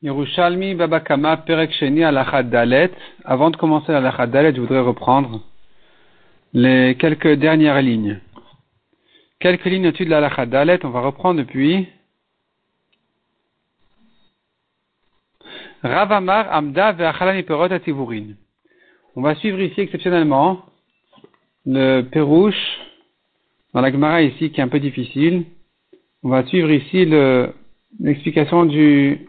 Yerushalmi 0.00 0.76
Babakama 0.76 1.38
Perek 1.38 1.72
Sheni 1.72 2.02
Dalet. 2.02 2.92
Avant 3.24 3.50
de 3.50 3.56
commencer 3.56 3.92
Alachad 3.92 4.30
Dalet, 4.30 4.54
je 4.54 4.60
voudrais 4.60 4.78
reprendre 4.78 5.42
les 6.52 6.96
quelques 7.00 7.32
dernières 7.32 7.82
lignes. 7.82 8.20
Quelques 9.40 9.64
lignes 9.64 9.88
au-dessus 9.88 10.04
de 10.04 10.10
l'Alachad 10.10 10.48
Dalet, 10.48 10.78
on 10.84 10.90
va 10.90 11.00
reprendre 11.00 11.40
depuis 11.40 11.88
Ravamar 15.82 16.46
Amda 16.52 16.92
Ve'achalami 16.92 17.42
Perot 17.42 17.72
Ativurin. 17.72 18.34
On 19.16 19.22
va 19.22 19.34
suivre 19.34 19.60
ici 19.60 19.80
exceptionnellement 19.80 20.64
le 21.66 22.02
Perouche 22.02 22.78
dans 23.74 23.80
la 23.80 23.90
Gemara 23.90 24.22
ici 24.22 24.52
qui 24.52 24.60
est 24.60 24.64
un 24.64 24.68
peu 24.68 24.78
difficile. 24.78 25.44
On 26.22 26.28
va 26.28 26.46
suivre 26.46 26.70
ici 26.70 27.04
l'explication 27.98 28.64
du 28.64 29.26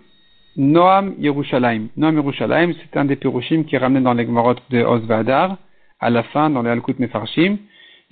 Noam 0.58 1.16
Yerushalayim. 1.20 1.90
Noam 1.98 2.16
Yerushalayim, 2.16 2.74
c'est 2.74 2.98
un 2.98 3.06
des 3.06 3.16
Perushim 3.16 3.64
qui 3.64 3.76
est 3.76 3.80
ramené 3.80 4.02
dans 4.02 4.14
les 4.14 4.26
Gemarot 4.26 4.56
de 4.70 4.84
Osvadar, 4.84 5.58
à 6.00 6.10
la 6.10 6.24
fin, 6.24 6.50
dans 6.50 6.62
les 6.62 6.70
Alkut 6.70 6.96
Mefarshim, 7.00 7.58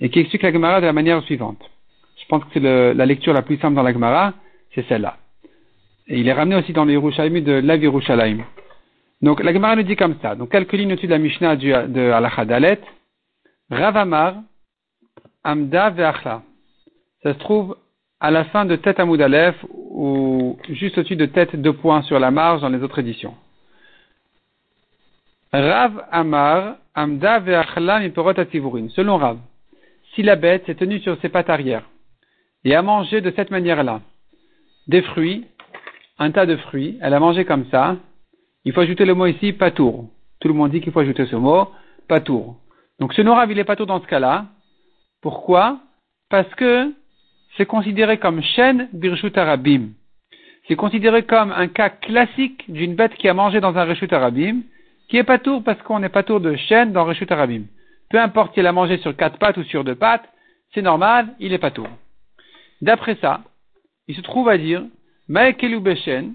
et 0.00 0.10
qui 0.10 0.20
explique 0.20 0.42
la 0.42 0.52
Gemara 0.52 0.80
de 0.80 0.86
la 0.86 0.92
manière 0.92 1.22
suivante. 1.24 1.60
Je 2.20 2.26
pense 2.28 2.44
que 2.44 2.50
c'est 2.54 2.60
la 2.60 3.06
lecture 3.06 3.32
la 3.32 3.42
plus 3.42 3.58
simple 3.58 3.74
dans 3.74 3.82
la 3.82 3.92
Gemara, 3.92 4.34
c'est 4.74 4.86
celle-là. 4.88 5.16
Et 6.06 6.20
il 6.20 6.28
est 6.28 6.32
ramené 6.32 6.56
aussi 6.56 6.72
dans 6.72 6.84
les 6.84 6.94
Yerushalayim 6.94 7.40
de 7.40 7.52
Lav 7.52 7.82
Yerushalayim. 7.82 8.44
Donc 9.20 9.42
la 9.42 9.52
Gemara 9.52 9.76
nous 9.76 9.82
dit 9.82 9.96
comme 9.96 10.16
ça. 10.22 10.34
Donc 10.34 10.54
lignes 10.54 10.92
au-dessus 10.92 11.06
de 11.06 11.12
la 11.12 11.18
Mishnah 11.18 11.56
du, 11.56 11.70
de 11.70 12.10
Alachadalet. 12.10 12.80
Ravamar, 13.70 14.36
Amda 15.44 15.90
Ve'achla. 15.90 16.42
Ça 17.22 17.34
se 17.34 17.38
trouve 17.38 17.76
à 18.20 18.30
la 18.30 18.44
fin 18.46 18.64
de 18.64 18.76
Tête 18.76 18.98
Amoud 19.00 19.20
Aleph 19.20 19.56
ou 19.90 20.58
juste 20.68 20.98
au-dessus 20.98 21.16
de 21.16 21.26
Tête 21.26 21.54
deux 21.56 21.72
points 21.72 22.02
sur 22.02 22.18
la 22.18 22.30
marge 22.30 22.60
dans 22.60 22.68
les 22.68 22.82
autres 22.82 22.98
éditions. 22.98 23.34
Rav 25.52 26.04
Amar 26.10 26.76
Amda 26.94 27.38
Ve'achla 27.38 28.00
Miporot 28.00 28.34
Selon 28.90 29.16
Rav, 29.16 29.38
si 30.14 30.22
la 30.22 30.36
bête 30.36 30.66
s'est 30.66 30.74
tenue 30.74 31.00
sur 31.00 31.18
ses 31.20 31.28
pattes 31.28 31.48
arrière 31.48 31.84
et 32.64 32.74
a 32.74 32.82
mangé 32.82 33.20
de 33.20 33.32
cette 33.34 33.50
manière-là 33.50 34.00
des 34.88 35.02
fruits, 35.02 35.46
un 36.18 36.30
tas 36.32 36.46
de 36.46 36.56
fruits, 36.56 36.98
elle 37.00 37.14
a 37.14 37.20
mangé 37.20 37.44
comme 37.44 37.66
ça, 37.70 37.96
il 38.64 38.72
faut 38.72 38.80
ajouter 38.80 39.04
le 39.04 39.14
mot 39.14 39.26
ici 39.26 39.52
patour. 39.52 40.06
Tout 40.40 40.48
le 40.48 40.54
monde 40.54 40.70
dit 40.70 40.80
qu'il 40.80 40.92
faut 40.92 41.00
ajouter 41.00 41.26
ce 41.26 41.36
mot 41.36 41.68
patour. 42.08 42.56
Donc 42.98 43.14
ce 43.14 43.22
Rav, 43.22 43.50
il 43.50 43.58
est 43.58 43.64
patour 43.64 43.86
dans 43.86 44.00
ce 44.00 44.06
cas-là. 44.06 44.46
Pourquoi? 45.22 45.78
Parce 46.30 46.52
que 46.56 46.92
c'est 47.58 47.66
considéré 47.66 48.18
comme 48.18 48.40
Shen 48.40 48.88
Birshut 48.92 49.36
Arabim. 49.36 49.88
C'est 50.68 50.76
considéré 50.76 51.24
comme 51.24 51.50
un 51.50 51.66
cas 51.66 51.90
classique 51.90 52.64
d'une 52.70 52.94
bête 52.94 53.14
qui 53.16 53.28
a 53.28 53.34
mangé 53.34 53.60
dans 53.60 53.76
un 53.76 53.84
Reshut 53.84 54.12
Arabim, 54.12 54.60
qui 55.08 55.16
est 55.16 55.24
pas 55.24 55.38
tour 55.38 55.64
parce 55.64 55.82
qu'on 55.82 55.98
n'est 55.98 56.08
pas 56.08 56.22
tour 56.22 56.40
de 56.40 56.54
Shen 56.54 56.92
dans 56.92 57.04
Reshut 57.04 57.30
Arabim. 57.32 57.64
Peu 58.10 58.20
importe 58.20 58.54
s'il 58.54 58.66
a 58.66 58.72
mangé 58.72 58.98
sur 58.98 59.16
quatre 59.16 59.38
pattes 59.38 59.56
ou 59.56 59.64
sur 59.64 59.82
deux 59.82 59.96
pattes, 59.96 60.28
c'est 60.72 60.82
normal, 60.82 61.34
il 61.40 61.52
est 61.52 61.58
pas 61.58 61.72
tour. 61.72 61.88
D'après 62.80 63.16
ça, 63.16 63.40
il 64.06 64.14
se 64.14 64.20
trouve 64.20 64.48
à 64.48 64.56
dire, 64.56 64.84
Maekelu 65.28 65.80
Beshen, 65.80 66.34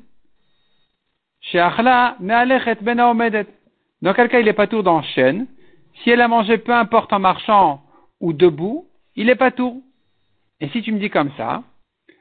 Ben 1.54 3.46
Dans 4.02 4.14
quel 4.14 4.30
cas 4.30 4.40
il 4.40 4.48
est 4.48 4.54
pas 4.54 4.68
tour 4.68 4.84
dans 4.84 5.02
Shen, 5.02 5.48
si 6.04 6.10
elle 6.10 6.22
a 6.22 6.28
mangé 6.28 6.58
peu 6.58 6.74
importe 6.74 7.14
en 7.14 7.20
marchant 7.20 7.82
ou 8.20 8.34
debout, 8.34 8.88
il 9.16 9.30
est 9.30 9.36
pas 9.36 9.52
tour. 9.52 9.82
Et 10.64 10.70
si 10.70 10.82
tu 10.82 10.94
me 10.94 10.98
dis 10.98 11.10
comme 11.10 11.30
ça, 11.36 11.62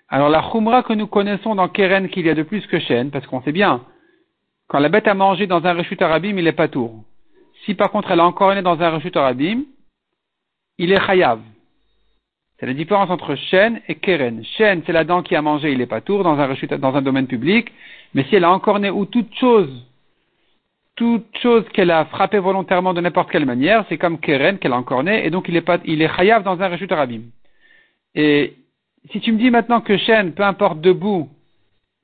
alors 0.09 0.29
la 0.29 0.43
khumra 0.43 0.83
que 0.83 0.93
nous 0.95 1.07
connaissons 1.07 1.55
dans 1.55 1.69
Keren 1.69 2.09
qu'il 2.09 2.27
y 2.27 2.29
a 2.29 2.35
de 2.35 2.43
plus 2.43 2.67
que 2.67 2.81
chêne, 2.81 3.13
parce 3.13 3.25
qu'on 3.29 3.41
sait 3.43 3.53
bien, 3.53 3.83
quand 4.67 4.81
la 4.81 4.89
bête 4.89 5.07
a 5.07 5.15
mangé 5.15 5.47
dans 5.47 5.65
un 5.65 5.75
rechut 5.75 6.03
arabim, 6.03 6.37
il 6.37 6.49
est 6.49 6.53
pas 6.53 6.67
tour. 6.67 7.05
Si 7.65 7.75
par 7.75 7.93
contre 7.93 8.11
elle 8.11 8.19
a 8.19 8.27
encore 8.27 8.53
né 8.53 8.61
dans 8.61 8.83
un 8.83 8.91
rechut 8.91 9.17
arabim, 9.17 9.63
il 10.77 10.91
est 10.91 11.01
chayav. 11.07 11.39
C'est 12.59 12.67
la 12.67 12.75
différence 12.75 13.11
entre 13.11 13.37
chêne 13.37 13.81
et 13.87 13.95
keren. 13.95 14.43
Chêne, 14.57 14.83
c'est 14.87 14.93
la 14.93 15.05
dent 15.05 15.23
qui 15.23 15.37
a 15.37 15.43
mangé, 15.43 15.71
il 15.71 15.81
est 15.81 15.87
pas 15.87 16.01
tour 16.01 16.25
dans 16.25 16.37
un 16.37 16.79
dans 16.79 16.97
un 16.97 17.03
domaine 17.03 17.29
public. 17.29 17.71
Mais 18.13 18.25
si 18.25 18.35
elle 18.35 18.45
a 18.45 18.51
encore 18.51 18.81
né 18.81 18.91
ou 18.91 19.07
toute 19.07 19.33
chose, 19.37 19.71
toute 20.97 21.39
chose 21.39 21.65
qu'elle 21.75 21.93
a 21.93 22.07
frappé 22.07 22.41
volontairement 22.41 22.93
de 22.93 23.01
n'importe 23.01 23.31
quelle 23.31 23.47
manière, 23.47 23.85
c'est 23.89 23.99
comme 23.99 24.19
keren 24.19 24.59
qu'elle 24.59 24.73
a 24.73 24.79
encore 24.79 25.05
né, 25.05 25.25
et 25.25 25.31
donc 25.31 25.49
il 25.49 25.55
est 25.55 25.61
pas, 25.61 25.79
il 25.85 26.03
est 26.03 26.13
chayav 26.17 26.43
dans 26.43 26.61
un 26.61 26.69
rechut 26.69 26.91
arabim. 26.91 27.23
Et 28.15 28.55
si 29.11 29.21
tu 29.21 29.33
me 29.33 29.39
dis 29.39 29.51
maintenant 29.51 29.81
que 29.81 29.97
chêne, 29.97 30.33
peu 30.33 30.43
importe 30.43 30.81
debout 30.81 31.29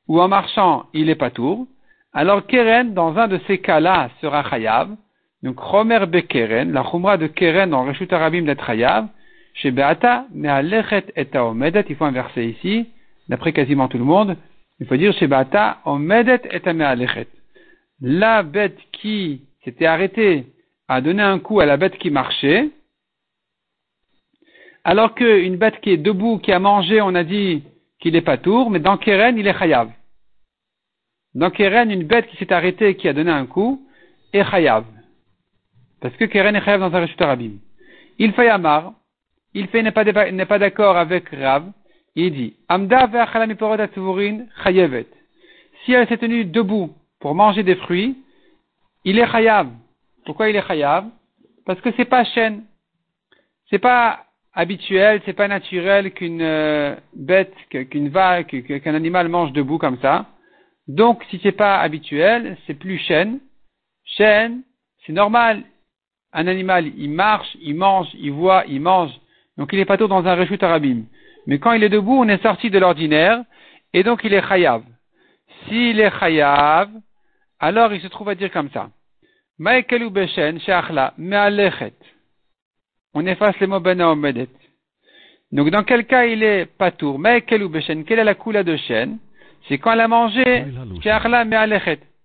ou 0.08 0.20
en 0.20 0.28
marchant, 0.28 0.86
il 0.94 1.10
est 1.10 1.14
pas 1.14 1.30
tour, 1.30 1.66
alors 2.12 2.46
Keren, 2.46 2.94
dans 2.94 3.16
un 3.18 3.28
de 3.28 3.38
ces 3.46 3.58
cas-là, 3.58 4.10
sera 4.20 4.42
chayav. 4.48 4.96
Donc, 5.42 5.58
Romer 5.60 6.06
Bekeren, 6.06 6.72
la 6.72 6.82
chumra 6.82 7.16
de 7.16 7.26
Keren 7.26 7.70
dans 7.70 7.84
Reshut 7.84 8.12
Arabim 8.12 8.42
d'être 8.42 8.64
chayav, 8.64 9.06
chez 9.54 9.70
Beata, 9.70 10.26
Me'alechet 10.34 11.12
et 11.16 11.36
Omedet, 11.36 11.84
il 11.88 11.96
faut 11.96 12.04
inverser 12.04 12.46
ici, 12.46 12.88
d'après 13.28 13.52
quasiment 13.52 13.88
tout 13.88 13.98
le 13.98 14.04
monde, 14.04 14.36
il 14.80 14.86
faut 14.86 14.96
dire 14.96 15.12
chez 15.14 15.26
Beata, 15.26 15.78
Omedet 15.84 16.42
et 16.50 16.72
Me'alechet. 16.72 17.28
La 18.00 18.42
bête 18.42 18.78
qui 18.92 19.42
s'était 19.64 19.86
arrêtée 19.86 20.46
à 20.88 21.00
donner 21.00 21.22
un 21.22 21.38
coup 21.38 21.60
à 21.60 21.66
la 21.66 21.76
bête 21.76 21.98
qui 21.98 22.10
marchait, 22.10 22.70
alors 24.84 25.14
qu'une 25.14 25.56
bête 25.56 25.80
qui 25.80 25.90
est 25.90 25.96
debout, 25.96 26.38
qui 26.38 26.52
a 26.52 26.58
mangé, 26.58 27.00
on 27.00 27.14
a 27.14 27.24
dit 27.24 27.62
qu'il 28.00 28.12
n'est 28.12 28.22
pas 28.22 28.38
tour, 28.38 28.70
mais 28.70 28.80
dans 28.80 28.96
Keren, 28.96 29.36
il 29.38 29.46
est 29.46 29.58
chayav. 29.58 29.90
Dans 31.34 31.50
Keren, 31.50 31.90
une 31.90 32.04
bête 32.04 32.26
qui 32.28 32.36
s'est 32.36 32.52
arrêtée, 32.52 32.96
qui 32.96 33.08
a 33.08 33.12
donné 33.12 33.30
un 33.30 33.46
coup, 33.46 33.86
est 34.32 34.44
chayav. 34.44 34.84
Parce 36.00 36.16
que 36.16 36.24
Keren 36.24 36.56
est 36.56 36.64
chayav 36.64 36.80
dans 36.80 36.94
un 36.94 37.00
rechute 37.00 37.20
Rabim. 37.20 37.58
Il 38.18 38.32
fait 38.32 38.48
Amar, 38.48 38.94
il 39.54 39.68
fait 39.68 39.82
n'est 39.82 39.92
pas, 39.92 40.58
d'accord 40.58 40.96
avec 40.96 41.28
Rav, 41.30 41.70
il 42.14 42.32
dit, 42.32 42.56
Amda 42.68 43.08
chayevet. 44.64 45.06
Si 45.84 45.92
elle 45.92 46.08
s'est 46.08 46.18
tenue 46.18 46.44
debout 46.44 46.94
pour 47.20 47.34
manger 47.34 47.62
des 47.62 47.76
fruits, 47.76 48.16
il 49.04 49.18
est 49.18 49.30
chayav. 49.30 49.68
Pourquoi 50.24 50.48
il 50.48 50.56
est 50.56 50.66
chayav? 50.66 51.06
Parce 51.64 51.80
que 51.80 51.90
c'est 51.96 52.04
pas 52.04 52.24
chêne. 52.24 52.64
C'est 53.70 53.78
pas 53.78 54.24
habituel, 54.54 55.20
c'est 55.24 55.32
pas 55.32 55.48
naturel 55.48 56.12
qu'une 56.12 56.42
euh, 56.42 56.96
bête, 57.14 57.54
qu'une 57.70 58.08
vague, 58.08 58.46
qu'un 58.46 58.94
animal 58.94 59.28
mange 59.28 59.52
debout 59.52 59.78
comme 59.78 59.98
ça. 60.00 60.26
Donc, 60.88 61.22
si 61.30 61.38
c'est 61.42 61.52
pas 61.52 61.78
habituel, 61.78 62.56
c'est 62.66 62.74
plus 62.74 62.98
chêne. 62.98 63.40
Chêne, 64.04 64.62
c'est 65.06 65.12
normal. 65.12 65.62
Un 66.32 66.46
animal, 66.46 66.86
il 66.96 67.10
marche, 67.10 67.56
il 67.60 67.74
mange, 67.74 68.08
il 68.14 68.32
voit, 68.32 68.64
il 68.68 68.80
mange. 68.80 69.12
Donc, 69.56 69.70
il 69.72 69.78
est 69.78 69.84
pas 69.84 69.96
tout 69.96 70.08
dans 70.08 70.26
un 70.26 70.34
rechut 70.34 70.62
arabim. 70.62 71.04
Mais 71.46 71.58
quand 71.58 71.72
il 71.72 71.82
est 71.82 71.88
debout, 71.88 72.18
on 72.18 72.28
est 72.28 72.42
sorti 72.42 72.70
de 72.70 72.78
l'ordinaire, 72.78 73.42
et 73.94 74.02
donc 74.02 74.20
il 74.24 74.34
est 74.34 74.46
chayav. 74.46 74.82
S'il 75.66 75.98
est 75.98 76.18
chayav, 76.18 76.90
alors 77.58 77.92
il 77.94 78.00
se 78.00 78.06
trouve 78.06 78.28
à 78.28 78.34
dire 78.34 78.50
comme 78.52 78.70
ça. 78.70 78.90
On 83.18 83.26
efface 83.26 83.58
les 83.58 83.66
mots 83.66 83.80
ben 83.80 84.00
omedet. 84.00 84.48
Donc 85.50 85.70
dans 85.70 85.82
quel 85.82 86.04
cas 86.06 86.24
il 86.26 86.42
est 86.44 86.66
patour 86.66 87.18
Mais 87.18 87.42
quel 87.42 87.64
ou 87.64 87.70
Quelle 87.70 88.18
est 88.20 88.24
la 88.24 88.34
coula 88.34 88.62
de 88.62 88.76
chêne 88.76 89.18
C'est 89.66 89.78
quand 89.78 89.92
elle 89.92 90.00
a 90.00 90.08
mangé 90.08 90.64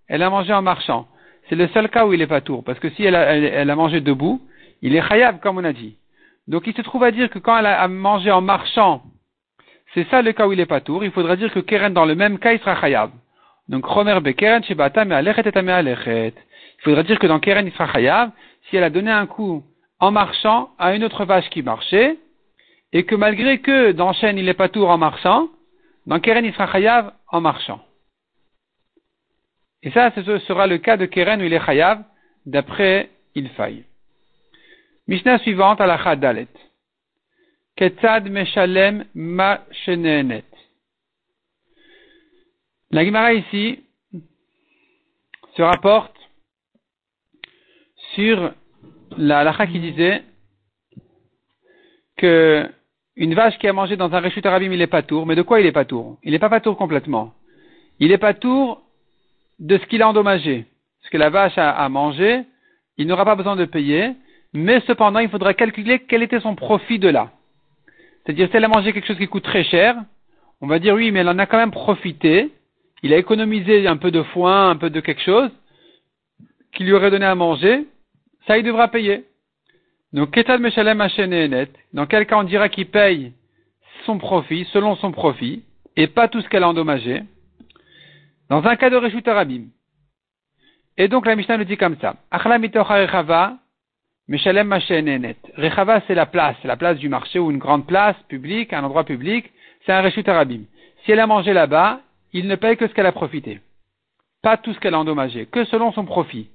elle 0.08 0.22
a 0.22 0.30
mangé 0.30 0.52
en 0.52 0.62
marchant. 0.62 1.08
C'est 1.48 1.56
le 1.56 1.66
seul 1.68 1.88
cas 1.88 2.06
où 2.06 2.12
il 2.12 2.22
est 2.22 2.26
patour, 2.26 2.62
parce 2.62 2.78
que 2.78 2.90
si 2.90 3.04
elle 3.04 3.16
a, 3.16 3.34
elle, 3.34 3.70
a 3.70 3.76
mangé 3.76 4.00
debout, 4.00 4.40
il 4.82 4.94
est 4.94 5.06
khayab 5.06 5.40
comme 5.40 5.58
on 5.58 5.64
a 5.64 5.72
dit. 5.72 5.96
Donc 6.46 6.66
il 6.66 6.74
se 6.74 6.82
trouve 6.82 7.02
à 7.02 7.10
dire 7.10 7.28
que 7.28 7.38
quand 7.38 7.58
elle 7.58 7.66
a 7.66 7.88
mangé 7.88 8.30
en 8.30 8.40
marchant, 8.40 9.02
c'est 9.94 10.06
ça 10.10 10.22
le 10.22 10.32
cas 10.32 10.46
où 10.46 10.52
il 10.52 10.60
est 10.60 10.66
patour. 10.66 11.04
Il 11.04 11.10
faudra 11.10 11.36
dire 11.36 11.52
que 11.52 11.60
Keren 11.60 11.92
dans 11.92 12.04
le 12.04 12.14
même 12.14 12.38
cas 12.38 12.52
il 12.52 12.60
sera 12.60 12.76
khayab. 12.76 13.10
Donc 13.68 13.84
Romer 13.84 14.20
Bekeren 14.20 14.62
Shebata 14.62 15.04
Me'alechet 15.04 15.48
et. 15.48 16.34
Il 16.78 16.82
faudra 16.82 17.02
dire 17.02 17.18
que 17.18 17.26
dans 17.26 17.40
Keren 17.40 17.66
il 17.66 17.72
sera 17.72 17.88
khayab 17.88 18.30
si 18.68 18.76
elle 18.76 18.84
a 18.84 18.90
donné 18.90 19.10
un 19.10 19.26
coup 19.26 19.64
en 20.00 20.10
marchant 20.10 20.70
à 20.78 20.94
une 20.94 21.04
autre 21.04 21.24
vache 21.24 21.48
qui 21.50 21.62
marchait, 21.62 22.18
et 22.92 23.04
que 23.04 23.14
malgré 23.14 23.60
que 23.60 23.92
dans 23.92 24.12
Chêne 24.12 24.38
il 24.38 24.44
n'est 24.44 24.54
pas 24.54 24.68
tour 24.68 24.90
en 24.90 24.98
marchant, 24.98 25.48
dans 26.06 26.20
Keren 26.20 26.44
il 26.44 26.52
sera 26.52 26.70
chayav 26.70 27.12
en 27.28 27.40
marchant. 27.40 27.80
Et 29.82 29.90
ça, 29.90 30.10
ce 30.14 30.38
sera 30.38 30.66
le 30.66 30.78
cas 30.78 30.96
de 30.96 31.06
Keren 31.06 31.42
où 31.42 31.44
il 31.44 31.52
est 31.52 31.64
chayav, 31.64 32.02
d'après 32.46 33.10
il 33.34 33.48
faille. 33.50 33.84
Mishnah 35.06 35.38
suivante 35.38 35.80
à 35.80 35.86
la 35.86 36.16
Dalet. 36.16 36.48
Ketzad 37.76 38.30
meshalem 38.30 39.04
ma 39.14 39.64
La 42.90 43.04
Gemara 43.04 43.34
ici 43.34 43.84
se 45.56 45.62
rapporte 45.62 46.16
sur 48.14 48.54
la 49.18 49.40
halakha 49.40 49.66
qui 49.66 49.80
disait 49.80 50.22
que 52.16 52.68
une 53.16 53.34
vache 53.34 53.58
qui 53.58 53.68
a 53.68 53.72
mangé 53.72 53.96
dans 53.96 54.12
un 54.12 54.20
réchute 54.20 54.44
arabim, 54.46 54.72
il 54.72 54.82
est 54.82 54.88
pas 54.88 55.02
tour. 55.02 55.26
Mais 55.26 55.36
de 55.36 55.42
quoi 55.42 55.60
il 55.60 55.66
est 55.66 55.72
pas 55.72 55.84
tour? 55.84 56.18
Il 56.24 56.32
n'est 56.32 56.38
pas 56.38 56.48
pas 56.48 56.60
tour 56.60 56.76
complètement. 56.76 57.32
Il 58.00 58.10
est 58.10 58.18
pas 58.18 58.34
tour 58.34 58.82
de 59.60 59.78
ce 59.78 59.86
qu'il 59.86 60.02
a 60.02 60.08
endommagé. 60.08 60.66
Ce 61.02 61.10
que 61.10 61.16
la 61.16 61.30
vache 61.30 61.56
a, 61.56 61.70
a 61.70 61.88
mangé, 61.88 62.42
il 62.96 63.06
n'aura 63.06 63.24
pas 63.24 63.36
besoin 63.36 63.56
de 63.56 63.64
payer, 63.64 64.12
mais 64.52 64.80
cependant, 64.86 65.20
il 65.20 65.28
faudra 65.28 65.54
calculer 65.54 66.00
quel 66.00 66.22
était 66.22 66.40
son 66.40 66.54
profit 66.54 66.98
de 66.98 67.08
là. 67.08 67.30
C'est-à-dire, 68.24 68.48
si 68.50 68.56
elle 68.56 68.64
a 68.64 68.68
mangé 68.68 68.92
quelque 68.92 69.06
chose 69.06 69.18
qui 69.18 69.28
coûte 69.28 69.44
très 69.44 69.64
cher, 69.64 69.96
on 70.60 70.66
va 70.66 70.78
dire 70.78 70.94
oui, 70.94 71.10
mais 71.10 71.20
elle 71.20 71.28
en 71.28 71.38
a 71.38 71.46
quand 71.46 71.58
même 71.58 71.70
profité, 71.70 72.50
il 73.02 73.12
a 73.12 73.18
économisé 73.18 73.86
un 73.86 73.96
peu 73.96 74.10
de 74.10 74.22
foin, 74.22 74.70
un 74.70 74.76
peu 74.76 74.90
de 74.90 75.00
quelque 75.00 75.22
chose, 75.22 75.50
qui 76.72 76.84
lui 76.84 76.92
aurait 76.92 77.10
donné 77.10 77.26
à 77.26 77.34
manger, 77.34 77.86
ça 78.46 78.58
il 78.58 78.64
devra 78.64 78.88
payer. 78.88 79.24
Donc, 80.12 80.30
Ketal 80.30 80.60
Meshalem 80.60 81.02
net. 81.28 81.70
Dans 81.92 82.06
quel 82.06 82.26
cas 82.26 82.36
on 82.36 82.44
dira 82.44 82.68
qu'il 82.68 82.86
paye 82.86 83.32
son 84.06 84.18
profit, 84.18 84.64
selon 84.72 84.96
son 84.96 85.12
profit, 85.12 85.64
et 85.96 86.06
pas 86.06 86.28
tout 86.28 86.40
ce 86.40 86.48
qu'elle 86.48 86.62
a 86.62 86.68
endommagé. 86.68 87.22
Dans 88.48 88.64
un 88.64 88.76
cas 88.76 88.90
de 88.90 88.96
Reshut 88.96 89.26
Arabim. 89.26 89.66
Et 90.96 91.08
donc 91.08 91.26
la 91.26 91.34
Mishnah 91.34 91.58
nous 91.58 91.64
dit 91.64 91.76
comme 91.76 91.96
ça. 92.00 92.16
Achla 92.30 92.58
Rechava, 92.58 93.56
Meshalem 94.28 94.68
net. 95.20 95.38
Rechava 95.56 96.02
c'est 96.06 96.14
la 96.14 96.26
place, 96.26 96.56
la 96.62 96.76
place 96.76 96.98
du 96.98 97.08
marché 97.08 97.38
ou 97.38 97.50
une 97.50 97.58
grande 97.58 97.86
place 97.86 98.16
publique, 98.28 98.72
un 98.72 98.84
endroit 98.84 99.04
public, 99.04 99.50
c'est 99.84 99.92
un 99.92 100.02
Reshut 100.02 100.28
Arabim. 100.28 100.62
Si 101.04 101.12
elle 101.12 101.20
a 101.20 101.26
mangé 101.26 101.52
là-bas, 101.52 102.00
il 102.32 102.46
ne 102.46 102.56
paye 102.56 102.76
que 102.76 102.86
ce 102.86 102.94
qu'elle 102.94 103.06
a 103.06 103.12
profité. 103.12 103.60
Pas 104.42 104.56
tout 104.56 104.72
ce 104.74 104.78
qu'elle 104.78 104.94
a 104.94 104.98
endommagé, 104.98 105.46
que 105.46 105.64
selon 105.64 105.92
son 105.92 106.04
profit. 106.04 106.50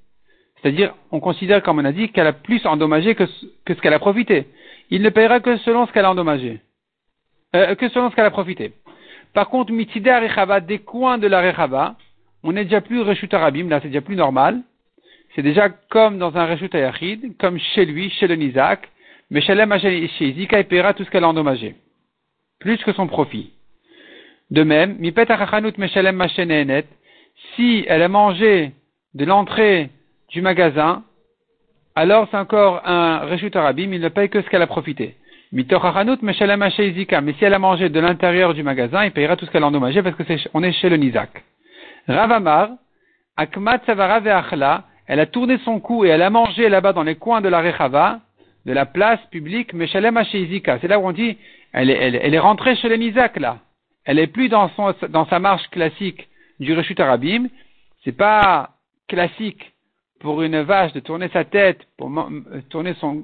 C'est-à-dire, 0.62 0.94
on 1.12 1.20
considère, 1.20 1.64
comme 1.64 1.80
on 1.80 1.86
a 1.86 1.92
dit, 1.92 2.10
qu'elle 2.10 2.28
a 2.28 2.34
plus 2.34 2.66
endommagé 2.66 3.16
que, 3.16 3.26
ce 3.26 3.82
qu'elle 3.82 3.94
a 3.94 4.00
profité. 4.00 4.48
Il 4.90 5.02
ne 5.02 5.10
payera 5.10 5.40
que 5.40 5.58
selon 5.58 5.86
ce 5.88 5.92
qu'elle 5.92 6.06
a 6.06 6.12
endommagé. 6.12 6.60
Euh, 7.56 7.76
que 7.76 7.90
selon 7.90 8.10
ce 8.10 8.16
qu'elle 8.16 8.26
a 8.26 8.32
profité. 8.32 8.74
Par 9.34 9.50
contre, 9.50 9.72
mitida 9.72 10.20
rechava, 10.20 10.60
des 10.60 10.80
coins 10.80 11.18
de 11.18 11.28
la 11.28 11.42
rechava, 11.42 11.96
on 12.44 12.52
n'est 12.52 12.66
déjà 12.66 12.82
plus 12.82 13.02
reshut 13.02 13.34
arabim, 13.34 13.70
là 13.70 13.80
c'est 13.82 13.88
déjà 13.88 14.02
plus 14.02 14.16
normal. 14.16 14.62
C'est 15.36 15.44
déjà 15.44 15.70
comme 15.70 16.18
dans 16.18 16.36
un 16.36 16.46
reshut 16.46 16.74
ayachid, 16.74 17.38
comme 17.38 17.60
chez 17.60 17.86
lui, 17.86 18.10
chez 18.10 18.28
le 18.28 18.36
Nizak, 18.36 18.90
mais 19.30 19.42
chez 19.42 19.54
Izika, 20.22 20.60
il 20.60 20.66
paiera 20.66 20.94
tout 20.94 21.04
ce 21.04 21.10
qu'elle 21.10 21.24
a 21.24 21.30
endommagé. 21.30 21.76
Plus 22.60 22.78
que 22.78 22.94
son 22.94 23.08
profit. 23.08 23.54
De 24.50 24.64
même, 24.64 24.98
mipet 24.98 25.32
achachanut 25.32 25.78
meshalem 25.78 26.22
si 27.56 27.86
elle 27.88 28.02
a 28.02 28.08
mangé 28.08 28.72
de 29.14 29.26
l'entrée 29.26 29.92
du 30.31 30.42
magasin, 30.42 31.04
alors 31.96 32.28
c'est 32.31 32.38
encore 32.38 32.81
un 32.88 33.20
reshut 33.20 33.56
arabim, 33.56 33.92
il 33.92 34.02
ne 34.02 34.10
paye 34.10 34.30
que 34.30 34.42
ce 34.42 34.50
qu'elle 34.50 34.62
a 34.62 34.68
profité. 34.68 35.16
Mais 35.52 35.64
si 35.64 35.74
elle 37.44 37.54
a 37.54 37.60
mangé 37.60 37.90
de 37.90 38.00
l'intérieur 38.00 38.54
du 38.54 38.62
magasin, 38.62 39.06
il 39.06 39.12
payera 39.12 39.36
tout 39.36 39.46
ce 39.46 39.52
qu'elle 39.52 39.64
a 39.64 39.68
endommagé 39.68 40.04
parce 40.04 40.16
que 40.16 40.24
c'est, 40.26 40.38
on 40.54 40.62
est 40.62 40.72
chez 40.74 40.90
le 40.90 40.98
Nizak. 40.98 41.44
Ravamar, 42.08 42.70
Akmat 43.36 43.80
Savara 43.86 44.20
Ve'achla, 44.20 44.84
elle 45.08 45.20
a 45.20 45.26
tourné 45.26 45.58
son 45.66 45.80
cou 45.80 46.06
et 46.06 46.10
elle 46.10 46.22
a 46.22 46.30
mangé 46.30 46.70
là-bas 46.70 46.94
dans 46.94 47.02
les 47.04 47.16
coins 47.16 47.42
de 47.42 47.50
la 47.50 47.62
Rechava, 47.62 48.20
de 48.66 48.74
la 48.74 48.86
place 48.86 49.20
publique, 49.31 49.74
Meshalem 49.74 50.22
C'est 50.31 50.88
là 50.88 51.00
où 51.00 51.08
on 51.08 51.12
dit, 51.12 51.38
elle 51.74 51.90
est, 51.90 52.34
est 52.34 52.40
rentrée 52.40 52.76
chez 52.76 52.90
le 52.90 52.98
Nizak 52.98 53.40
là. 53.40 53.58
Elle 54.06 54.20
est 54.20 54.28
plus 54.28 54.50
dans 54.50 54.70
dans 55.10 55.26
sa 55.26 55.40
marche 55.40 55.68
classique 55.70 56.30
du 56.60 56.74
Reshut 56.74 57.00
Arabim. 57.00 57.48
C'est 58.04 58.16
pas 58.16 58.70
classique 59.08 59.74
pour 60.19 60.42
une 60.42 60.62
vache 60.62 60.94
de 60.94 61.00
tourner 61.00 61.30
sa 61.30 61.45
tête, 61.45 61.88
pour 61.98 62.12
tourner 62.69 62.94
son, 62.95 63.24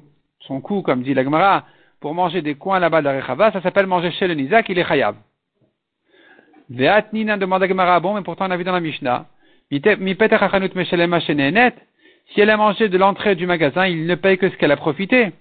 cou, 0.60 0.82
comme 0.82 1.02
dit 1.02 1.14
l'Agmara, 1.14 1.64
pour 2.00 2.14
manger 2.14 2.42
des 2.42 2.54
coins 2.54 2.78
là-bas 2.78 3.02
de 3.02 3.08
la 3.08 3.52
ça 3.52 3.62
s'appelle 3.62 3.86
manger 3.86 4.10
chez 4.12 4.26
le 4.26 4.34
Nizak, 4.34 4.68
il 4.68 4.78
est 4.78 4.84
chayav. 4.84 5.16
Ve'at 6.70 7.06
Nina 7.12 7.36
demande 7.36 7.62
à 7.62 8.00
bon, 8.00 8.14
mais 8.14 8.22
pourtant 8.22 8.48
on 8.48 8.50
a 8.50 8.56
vu 8.56 8.64
dans 8.64 8.72
la 8.72 8.80
Mishnah, 8.80 9.26
si 9.70 9.80
elle 12.40 12.50
a 12.50 12.56
mangé 12.56 12.88
de 12.88 12.98
l'entrée 12.98 13.34
du 13.34 13.46
magasin, 13.46 13.86
il 13.86 14.06
ne 14.06 14.14
paye 14.14 14.38
que 14.38 14.48
ce 14.48 14.56
qu'elle 14.56 14.72
a 14.72 14.76
profité. 14.76 15.32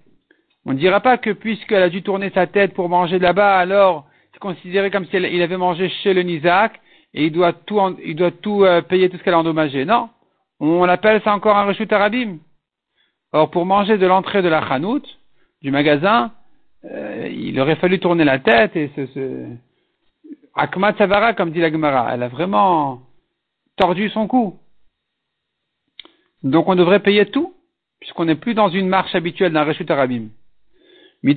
On 0.65 0.73
ne 0.73 0.77
dira 0.77 0.99
pas 0.99 1.17
que 1.17 1.29
puisqu'elle 1.29 1.83
a 1.83 1.89
dû 1.89 2.01
tourner 2.01 2.31
sa 2.31 2.47
tête 2.47 2.73
pour 2.73 2.89
manger 2.89 3.19
là-bas, 3.19 3.57
alors 3.57 4.07
c'est 4.33 4.39
considéré 4.39 4.89
comme 4.89 5.05
si 5.05 5.15
il 5.15 5.41
avait 5.41 5.57
mangé 5.57 5.89
chez 6.03 6.13
le 6.13 6.23
Nizak 6.23 6.79
et 7.13 7.25
il 7.25 7.31
doit 7.31 7.53
tout, 7.53 7.79
il 8.03 8.15
doit 8.15 8.31
tout 8.31 8.65
euh, 8.65 8.81
payer 8.81 9.09
tout 9.09 9.17
ce 9.17 9.23
qu'elle 9.23 9.35
a 9.35 9.39
endommagé. 9.39 9.85
Non. 9.85 10.09
On 10.59 10.83
appelle 10.83 11.21
ça 11.23 11.33
encore 11.33 11.57
un 11.57 11.65
reshut 11.65 11.91
arabim. 11.91 12.37
Or, 13.33 13.51
pour 13.51 13.65
manger 13.65 13.97
de 13.97 14.07
l'entrée 14.07 14.41
de 14.41 14.47
la 14.47 14.65
chanout, 14.65 15.03
du 15.61 15.71
magasin, 15.71 16.31
euh, 16.85 17.27
il 17.29 17.59
aurait 17.59 17.75
fallu 17.75 17.99
tourner 17.99 18.23
la 18.23 18.39
tête 18.39 18.75
et. 18.75 18.89
Akmat 20.57 20.93
Savara, 20.97 21.33
comme 21.33 21.51
dit 21.51 21.59
la 21.59 21.69
Gemara, 21.69 22.13
elle 22.13 22.23
a 22.23 22.29
vraiment 22.29 23.01
tordu 23.75 24.09
son 24.09 24.25
cou. 24.25 24.57
Donc 26.43 26.69
on 26.69 26.75
devrait 26.75 27.01
payer 27.01 27.25
tout, 27.25 27.53
puisqu'on 27.99 28.23
n'est 28.23 28.35
plus 28.35 28.53
dans 28.53 28.69
une 28.69 28.87
marche 28.87 29.13
habituelle 29.15 29.51
d'un 29.51 29.65
Reshut 29.65 29.91
Arabim. 29.91 30.29
Et 31.23 31.35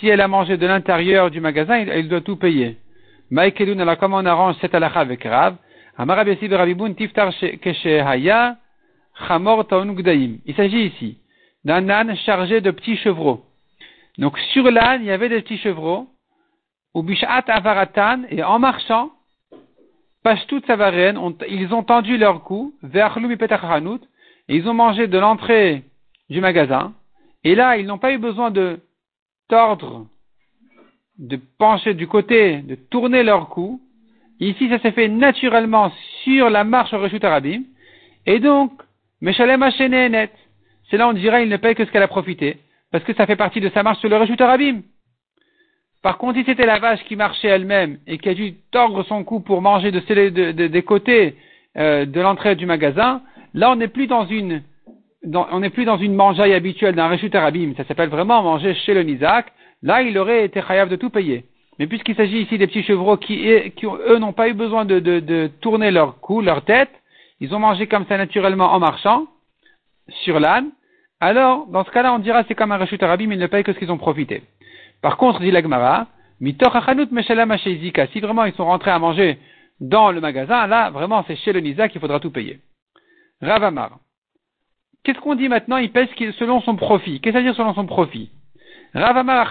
si 0.00 0.08
elle 0.08 0.20
a 0.20 0.28
mangé 0.28 0.56
de 0.56 0.66
l'intérieur 0.66 1.30
du 1.30 1.40
magasin, 1.40 1.74
elle 1.74 2.08
doit 2.08 2.22
tout 2.22 2.36
payer. 2.36 2.78
Maïkelun, 3.30 3.78
alors 3.78 3.98
comment 3.98 4.16
on 4.16 4.26
arrange 4.26 4.56
cette 4.60 4.74
halakha 4.74 5.00
avec 5.00 5.22
Rav 5.22 5.56
Il 10.46 10.54
s'agit 10.56 10.84
ici 10.86 11.18
d'un 11.64 11.88
âne 11.88 12.16
chargé 12.16 12.60
de 12.60 12.70
petits 12.70 12.96
chevreaux. 12.96 13.44
Donc 14.18 14.38
sur 14.52 14.70
l'âne, 14.70 15.02
il 15.02 15.06
y 15.06 15.10
avait 15.10 15.28
des 15.28 15.42
petits 15.42 15.58
chevreaux, 15.58 16.08
ou 16.94 17.02
bishat 17.02 17.44
avaratan, 17.46 18.22
et 18.30 18.42
en 18.42 18.58
marchant, 18.58 19.12
Pashtut 20.22 20.62
Savaren, 20.66 21.18
ils 21.48 21.72
ont 21.74 21.82
tendu 21.82 22.16
leur 22.16 22.44
cou 22.44 22.74
vers 22.82 23.18
et 23.18 24.56
ils 24.56 24.68
ont 24.68 24.74
mangé 24.74 25.06
de 25.06 25.18
l'entrée 25.18 25.82
du 26.30 26.40
magasin, 26.40 26.92
et 27.44 27.54
là, 27.54 27.76
ils 27.76 27.86
n'ont 27.86 27.98
pas 27.98 28.12
eu 28.12 28.18
besoin 28.18 28.50
de 28.50 28.80
tordre, 29.48 30.06
de 31.18 31.38
pencher 31.58 31.94
du 31.94 32.06
côté, 32.06 32.58
de 32.58 32.74
tourner 32.74 33.22
leur 33.22 33.48
cou. 33.48 33.80
Ici, 34.42 34.68
ça 34.68 34.80
s'est 34.80 34.90
fait 34.90 35.06
naturellement 35.06 35.92
sur 36.24 36.50
la 36.50 36.64
marche 36.64 36.92
au 36.92 37.24
Arabim, 37.24 37.62
et 38.26 38.40
donc, 38.40 38.72
Meshalem 39.20 39.64
net. 40.10 40.32
C'est 40.90 40.96
là 40.96 41.08
on 41.08 41.12
dirait 41.12 41.44
il 41.44 41.48
ne 41.48 41.56
paye 41.56 41.76
que 41.76 41.84
ce 41.84 41.92
qu'elle 41.92 42.02
a 42.02 42.08
profité, 42.08 42.56
parce 42.90 43.04
que 43.04 43.14
ça 43.14 43.24
fait 43.24 43.36
partie 43.36 43.60
de 43.60 43.68
sa 43.68 43.84
marche 43.84 44.00
sur 44.00 44.08
le 44.08 44.16
Reshut 44.16 44.40
Arabim. 44.40 44.80
Par 46.02 46.18
contre, 46.18 46.40
si 46.40 46.44
c'était 46.44 46.66
la 46.66 46.80
vache 46.80 47.04
qui 47.04 47.14
marchait 47.14 47.46
elle-même 47.46 47.98
et 48.08 48.18
qui 48.18 48.28
a 48.28 48.34
dû 48.34 48.54
tordre 48.72 49.04
son 49.04 49.22
cou 49.22 49.38
pour 49.38 49.62
manger 49.62 49.92
de, 49.92 50.50
des 50.66 50.82
côtés 50.82 51.36
euh, 51.76 52.04
de 52.04 52.20
l'entrée 52.20 52.56
du 52.56 52.66
magasin, 52.66 53.22
là 53.54 53.70
on 53.70 53.76
n'est 53.76 53.86
plus 53.86 54.08
dans 54.08 54.26
une 54.26 54.64
on 55.32 55.60
n'est 55.60 55.70
plus 55.70 55.84
dans 55.84 55.98
une 55.98 56.16
mangeaille 56.16 56.54
habituelle 56.54 56.96
d'un 56.96 57.06
Reshut 57.06 57.32
Arabim, 57.32 57.74
ça 57.76 57.84
s'appelle 57.84 58.08
vraiment 58.08 58.42
manger 58.42 58.74
chez 58.74 58.92
le 58.92 59.04
Nizak, 59.04 59.52
là 59.82 60.02
il 60.02 60.18
aurait 60.18 60.44
été 60.46 60.60
chayav 60.62 60.88
de 60.88 60.96
tout 60.96 61.10
payer. 61.10 61.44
Mais 61.82 61.88
puisqu'il 61.88 62.14
s'agit 62.14 62.42
ici 62.42 62.58
des 62.58 62.68
petits 62.68 62.84
chevreaux 62.84 63.16
qui, 63.16 63.38
qui 63.74 63.86
eux 63.86 64.18
n'ont 64.18 64.32
pas 64.32 64.48
eu 64.48 64.52
besoin 64.52 64.84
de, 64.84 65.50
tourner 65.60 65.90
leur 65.90 66.20
cou, 66.20 66.40
leur 66.40 66.64
tête, 66.64 66.92
ils 67.40 67.52
ont 67.56 67.58
mangé 67.58 67.88
comme 67.88 68.06
ça 68.06 68.16
naturellement 68.16 68.72
en 68.72 68.78
marchant 68.78 69.26
sur 70.22 70.38
l'âne, 70.38 70.70
alors, 71.18 71.66
dans 71.66 71.84
ce 71.84 71.90
cas-là, 71.90 72.14
on 72.14 72.20
dira 72.20 72.44
c'est 72.46 72.54
comme 72.54 72.70
un 72.70 72.76
rachut 72.76 73.02
arabim, 73.02 73.32
ils 73.32 73.38
ne 73.38 73.48
payent 73.48 73.64
que 73.64 73.72
ce 73.72 73.80
qu'ils 73.80 73.90
ont 73.90 73.98
profité. 73.98 74.44
Par 75.02 75.16
contre, 75.16 75.40
dit 75.40 75.50
l'agmara, 75.50 76.06
si 76.40 76.52
vraiment 78.20 78.44
ils 78.44 78.54
sont 78.54 78.64
rentrés 78.64 78.92
à 78.92 79.00
manger 79.00 79.40
dans 79.80 80.12
le 80.12 80.20
magasin, 80.20 80.68
là, 80.68 80.90
vraiment, 80.90 81.24
c'est 81.26 81.34
chez 81.34 81.52
le 81.52 81.58
Nisa 81.58 81.88
qu'il 81.88 82.00
faudra 82.00 82.20
tout 82.20 82.30
payer. 82.30 82.60
Ravamar. 83.40 83.98
Qu'est-ce 85.02 85.18
qu'on 85.18 85.34
dit 85.34 85.48
maintenant? 85.48 85.78
Il 85.78 85.90
pèse 85.90 86.10
selon 86.38 86.60
son 86.60 86.76
profit. 86.76 87.20
Qu'est-ce 87.20 87.38
à 87.38 87.42
dire 87.42 87.56
selon 87.56 87.74
son 87.74 87.86
profit? 87.86 88.30
Ravamar 88.94 89.50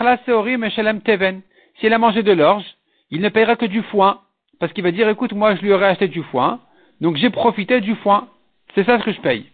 teven. 1.03 1.41
Si 1.81 1.87
elle 1.87 1.93
a 1.93 1.97
mangé 1.97 2.21
de 2.21 2.31
l'orge, 2.31 2.63
il 3.09 3.21
ne 3.21 3.29
payera 3.29 3.55
que 3.55 3.65
du 3.65 3.81
foin. 3.81 4.21
Parce 4.59 4.71
qu'il 4.71 4.83
va 4.83 4.91
dire, 4.91 5.09
écoute, 5.09 5.33
moi, 5.33 5.55
je 5.55 5.61
lui 5.61 5.73
aurais 5.73 5.87
acheté 5.87 6.07
du 6.07 6.21
foin. 6.21 6.59
Donc, 7.01 7.15
j'ai 7.17 7.31
profité 7.31 7.81
du 7.81 7.95
foin. 7.95 8.27
C'est 8.75 8.83
ça 8.83 8.99
ce 8.99 9.03
que 9.03 9.11
je 9.11 9.19
paye. 9.19 9.47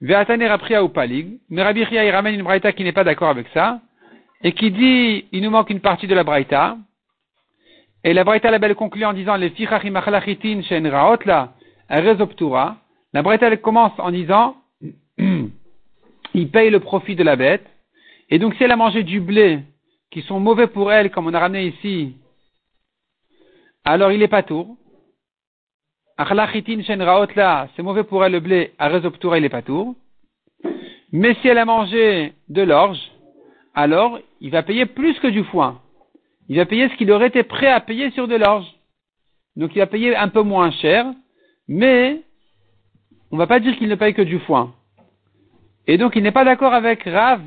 Ve'atane 0.00 0.44
ou 0.84 0.88
Palig. 0.88 1.40
Mais 1.50 1.64
Rabbi 1.64 1.84
il 1.90 2.10
ramène 2.10 2.36
une 2.36 2.44
braïta 2.44 2.72
qui 2.72 2.84
n'est 2.84 2.92
pas 2.92 3.02
d'accord 3.02 3.28
avec 3.28 3.48
ça. 3.52 3.80
Et 4.44 4.52
qui 4.52 4.70
dit, 4.70 5.24
il 5.32 5.42
nous 5.42 5.50
manque 5.50 5.70
une 5.70 5.80
partie 5.80 6.06
de 6.06 6.14
la 6.14 6.22
braïta. 6.22 6.76
Et 8.04 8.14
la 8.14 8.22
braïta, 8.22 8.52
la 8.52 8.60
belle 8.60 8.76
conclut 8.76 9.04
en 9.04 9.12
disant, 9.12 9.34
les 9.34 9.50
fichachim 9.50 9.96
achlachitin 9.96 10.62
shen 10.62 10.86
raot 10.86 11.18
la, 11.24 11.54
rezoptura. 11.90 12.76
La 13.12 13.22
braïta, 13.22 13.48
elle 13.48 13.60
commence 13.60 13.92
en 13.98 14.12
disant, 14.12 14.54
il 15.18 16.50
paye 16.52 16.70
le 16.70 16.78
profit 16.78 17.16
de 17.16 17.24
la 17.24 17.34
bête. 17.34 17.66
Et 18.30 18.38
donc, 18.38 18.54
si 18.54 18.62
elle 18.62 18.70
a 18.70 18.76
mangé 18.76 19.02
du 19.02 19.20
blé, 19.20 19.64
qui 20.12 20.20
sont 20.22 20.38
mauvais 20.38 20.66
pour 20.66 20.92
elle, 20.92 21.10
comme 21.10 21.26
on 21.26 21.34
a 21.34 21.40
ramené 21.40 21.68
ici, 21.68 22.14
alors 23.82 24.12
il 24.12 24.22
est 24.22 24.28
pas 24.28 24.42
tour. 24.42 24.76
C'est 26.18 27.82
mauvais 27.82 28.04
pour 28.04 28.24
elle 28.24 28.32
le 28.32 28.40
blé, 28.40 28.74
à 28.78 28.88
rezoptura, 28.88 29.38
il 29.38 29.44
est 29.44 29.48
pas 29.48 29.62
tour. 29.62 29.96
Mais 31.12 31.34
si 31.36 31.48
elle 31.48 31.58
a 31.58 31.64
mangé 31.64 32.34
de 32.48 32.62
l'orge, 32.62 33.00
alors 33.74 34.20
il 34.40 34.50
va 34.50 34.62
payer 34.62 34.86
plus 34.86 35.18
que 35.18 35.26
du 35.26 35.44
foin. 35.44 35.80
Il 36.48 36.58
va 36.58 36.66
payer 36.66 36.88
ce 36.90 36.94
qu'il 36.96 37.10
aurait 37.10 37.28
été 37.28 37.42
prêt 37.42 37.68
à 37.68 37.80
payer 37.80 38.10
sur 38.10 38.28
de 38.28 38.36
l'orge. 38.36 38.66
Donc 39.56 39.74
il 39.74 39.78
va 39.78 39.86
payer 39.86 40.14
un 40.14 40.28
peu 40.28 40.42
moins 40.42 40.70
cher, 40.72 41.06
mais 41.68 42.22
on 43.30 43.36
ne 43.36 43.40
va 43.40 43.46
pas 43.46 43.60
dire 43.60 43.76
qu'il 43.78 43.88
ne 43.88 43.94
paye 43.94 44.12
que 44.12 44.22
du 44.22 44.38
foin. 44.40 44.74
Et 45.86 45.96
donc 45.96 46.16
il 46.16 46.22
n'est 46.22 46.32
pas 46.32 46.44
d'accord 46.44 46.74
avec 46.74 47.02
Rav 47.04 47.40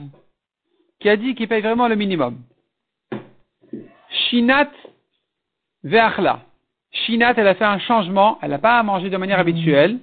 qui 0.99 1.09
a 1.09 1.15
dit 1.15 1.35
qu'il 1.35 1.47
paye 1.47 1.61
vraiment 1.61 1.87
le 1.87 1.95
minimum. 1.95 2.41
Shinat 4.35 4.71
ve'achla. 5.85 6.41
Shinat, 6.91 7.35
elle 7.37 7.47
a 7.47 7.55
fait 7.55 7.63
un 7.63 7.79
changement, 7.79 8.37
elle 8.41 8.49
n'a 8.49 8.59
pas 8.59 8.79
à 8.79 8.83
manger 8.83 9.09
de 9.09 9.15
manière 9.15 9.39
habituelle, 9.39 9.99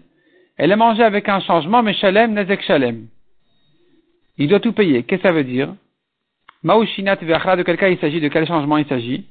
elle 0.57 0.73
a 0.73 0.77
mangé 0.77 1.03
avec 1.03 1.29
un 1.29 1.41
changement, 1.41 1.83
mais 1.83 1.93
shalem, 1.93 2.33
nezek 2.33 2.63
shalem. 2.63 3.09
Il 4.39 4.49
doit 4.49 4.61
tout 4.61 4.73
payer. 4.73 5.03
Qu'est-ce 5.03 5.23
que 5.23 5.29
ça 5.29 5.35
veut 5.35 5.45
dire? 5.45 5.75
Maou 6.63 6.87
shinat 6.87 7.17
ve'achla, 7.17 7.57
de 7.57 7.63
quel 7.63 7.77
cas 7.77 7.89
il 7.91 7.99
s'agit, 7.99 8.21
de 8.21 8.29
quel 8.29 8.47
changement 8.47 8.79
il 8.79 8.87
s'agit? 8.87 9.27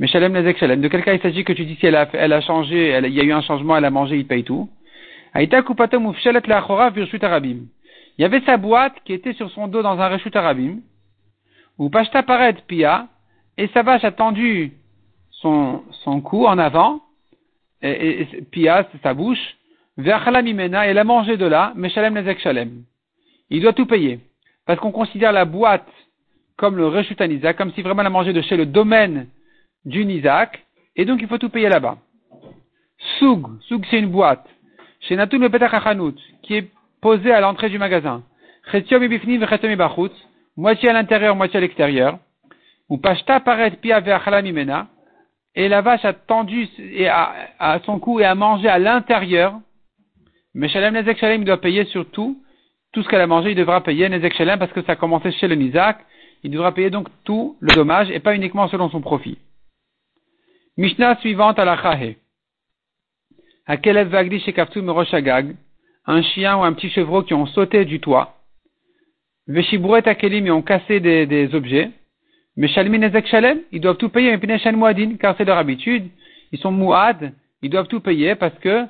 Mais 0.00 0.08
shalem, 0.08 0.32
nezek 0.32 0.58
shalem. 0.58 0.80
De 0.80 0.88
quel 0.88 1.04
cas 1.04 1.12
il 1.12 1.20
s'agit 1.20 1.44
que 1.44 1.52
tu 1.52 1.64
dis 1.64 1.76
si 1.76 1.86
elle 1.86 1.94
a, 1.94 2.08
elle 2.14 2.32
a 2.32 2.40
changé, 2.40 2.98
il 3.04 3.14
y 3.14 3.20
a 3.20 3.22
eu 3.22 3.32
un 3.32 3.42
changement, 3.42 3.76
elle 3.76 3.84
a 3.84 3.90
mangé, 3.90 4.16
il 4.16 4.26
paye 4.26 4.42
tout. 4.42 4.68
Aïta 5.32 5.62
kupatom 5.62 6.10
ufshelet 6.10 6.42
le'achora 6.44 6.90
virshut 6.90 7.22
arabim. 7.22 7.66
Il 8.18 8.22
y 8.22 8.24
avait 8.24 8.40
sa 8.40 8.56
boîte 8.56 8.96
qui 9.04 9.12
était 9.12 9.32
sur 9.34 9.48
son 9.52 9.68
dos 9.68 9.82
dans 9.82 10.00
un 10.00 10.08
reshut 10.08 10.34
arabim, 10.34 10.80
ou 11.78 11.88
pashta 11.88 12.24
paret 12.24 12.56
pia, 12.66 13.06
et 13.60 13.68
sa 13.74 13.82
vache 13.82 14.04
a 14.04 14.10
tendu 14.10 14.72
son, 15.32 15.82
cou 16.24 16.46
en 16.46 16.56
avant, 16.56 17.02
et, 17.82 18.22
et, 18.22 18.42
pia, 18.50 18.88
sa 19.02 19.12
bouche, 19.12 19.56
vers 19.98 20.30
mimena, 20.42 20.86
et 20.86 20.90
elle 20.90 20.98
a 20.98 21.04
mangé 21.04 21.36
de 21.36 21.44
là, 21.44 21.74
mais 21.76 21.90
shalem 21.90 22.14
nezek 22.14 22.40
shalem. 22.40 22.84
Il 23.50 23.60
doit 23.60 23.74
tout 23.74 23.84
payer. 23.84 24.20
Parce 24.64 24.80
qu'on 24.80 24.92
considère 24.92 25.32
la 25.32 25.44
boîte 25.44 25.92
comme 26.56 26.76
le 26.76 26.86
reshut 26.86 27.20
Isaac, 27.20 27.58
comme 27.58 27.72
si 27.72 27.82
vraiment 27.82 28.00
elle 28.00 28.06
a 28.06 28.10
mangé 28.10 28.32
de 28.32 28.40
chez 28.40 28.56
le 28.56 28.64
domaine 28.64 29.28
du 29.84 30.04
Isaac, 30.04 30.64
et 30.96 31.04
donc 31.04 31.20
il 31.20 31.28
faut 31.28 31.38
tout 31.38 31.50
payer 31.50 31.68
là-bas. 31.68 31.98
Soug, 33.18 33.46
soug 33.68 33.84
c'est 33.90 33.98
une 33.98 34.10
boîte. 34.10 34.46
Chez 35.00 35.16
Natul 35.16 35.40
le 35.40 36.14
qui 36.42 36.54
est 36.54 36.70
posé 37.02 37.30
à 37.30 37.40
l'entrée 37.40 37.68
du 37.68 37.78
magasin. 37.78 38.22
Moitié 40.56 40.88
à 40.88 40.92
l'intérieur, 40.92 41.36
moitié 41.36 41.56
à 41.56 41.60
l'extérieur. 41.60 42.18
Ou 42.90 42.98
pashta 42.98 43.40
paret 43.40 43.70
pia. 43.80 44.02
Et 45.54 45.68
la 45.68 45.80
vache 45.80 46.04
a 46.04 46.12
tendu 46.12 46.68
et 46.78 47.08
à, 47.08 47.80
son 47.84 47.98
cou 47.98 48.20
et 48.20 48.24
a 48.24 48.34
mangé 48.34 48.68
à 48.68 48.78
l'intérieur. 48.78 49.58
Mais 50.54 50.68
Shalem 50.68 50.94
Nezek 50.94 51.18
Shalem, 51.18 51.44
doit 51.44 51.60
payer 51.60 51.84
surtout 51.86 52.42
tout 52.92 53.02
ce 53.02 53.08
qu'elle 53.08 53.20
a 53.20 53.26
mangé, 53.26 53.52
il 53.52 53.56
devra 53.56 53.82
payer 53.82 54.08
Nezek 54.08 54.34
Shalem 54.34 54.58
parce 54.58 54.72
que 54.72 54.82
ça 54.82 54.92
a 54.92 54.96
commencé 54.96 55.32
chez 55.32 55.48
le 55.48 55.54
Nizak. 55.54 55.98
Il 56.42 56.50
devra 56.50 56.72
payer 56.72 56.90
donc 56.90 57.08
tout 57.24 57.56
le 57.60 57.74
dommage 57.74 58.10
et 58.10 58.20
pas 58.20 58.34
uniquement 58.34 58.68
selon 58.68 58.90
son 58.90 59.00
profit. 59.00 59.38
Mishnah 60.76 61.16
suivante 61.16 61.58
à 61.58 61.64
la 61.64 61.76
Chahe. 61.76 62.16
Akelev 63.66 64.08
Vagdi 64.08 64.40
Shekaftu 64.40 64.82
Meroshagag 64.82 65.56
un 66.06 66.22
chien 66.22 66.56
ou 66.56 66.62
un 66.62 66.72
petit 66.72 66.90
chevreau 66.90 67.22
qui 67.22 67.34
ont 67.34 67.46
sauté 67.46 67.84
du 67.84 68.00
toit. 68.00 68.34
Veshibouret 69.46 70.08
akelim, 70.08 70.46
ils 70.46 70.50
ont 70.52 70.62
cassé 70.62 71.00
des 71.00 71.54
objets. 71.54 71.90
Mais 72.56 72.68
shalmin 72.68 73.02
ezek 73.02 73.26
shalem, 73.26 73.60
ils 73.72 73.80
doivent 73.80 73.96
tout 73.96 74.08
payer, 74.08 74.38
car 75.20 75.36
c'est 75.36 75.44
leur 75.44 75.58
habitude. 75.58 76.08
Ils 76.52 76.58
sont 76.58 76.72
mouad, 76.72 77.32
ils 77.62 77.70
doivent 77.70 77.86
tout 77.86 78.00
payer 78.00 78.34
parce 78.34 78.58
que 78.58 78.86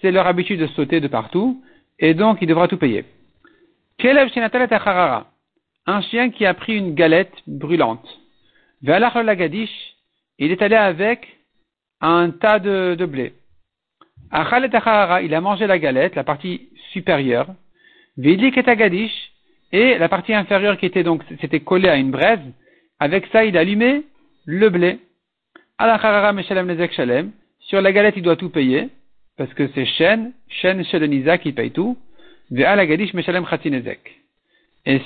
c'est 0.00 0.10
leur 0.10 0.26
habitude 0.26 0.60
de 0.60 0.66
sauter 0.68 1.00
de 1.00 1.08
partout, 1.08 1.62
et 1.98 2.14
donc 2.14 2.38
il 2.40 2.46
devra 2.46 2.68
tout 2.68 2.76
payer. 2.76 3.04
Un 5.86 6.00
chien 6.02 6.30
qui 6.30 6.46
a 6.46 6.54
pris 6.54 6.76
une 6.76 6.94
galette 6.94 7.32
brûlante. 7.46 8.06
Lagadish, 8.82 9.70
il 10.38 10.52
est 10.52 10.62
allé 10.62 10.76
avec 10.76 11.26
un 12.00 12.30
tas 12.30 12.58
de, 12.58 12.94
de 12.94 13.06
blé 13.06 13.32
il 14.30 15.34
a 15.34 15.40
mangé 15.40 15.66
la 15.66 15.78
galette, 15.78 16.14
la 16.14 16.24
partie 16.24 16.68
supérieure. 16.92 17.46
et 18.18 19.98
la 19.98 20.08
partie 20.08 20.34
inférieure 20.34 20.76
qui 20.76 20.86
était 20.86 21.02
donc, 21.02 21.22
c'était 21.40 21.60
collée 21.60 21.88
à 21.88 21.96
une 21.96 22.10
braise. 22.10 22.40
Avec 23.00 23.26
ça, 23.26 23.44
il 23.44 23.56
a 23.56 23.60
allumé 23.60 24.04
le 24.44 24.70
blé. 24.70 24.98
Sur 27.60 27.80
la 27.80 27.92
galette, 27.92 28.14
il 28.16 28.22
doit 28.22 28.36
tout 28.36 28.50
payer, 28.50 28.88
parce 29.36 29.52
que 29.54 29.68
c'est 29.74 29.84
Shen, 29.84 30.32
Shen 30.48 30.82
Nisa 31.06 31.38
qui 31.38 31.52
paye 31.52 31.70
tout. 31.70 31.96
Et 32.50 32.64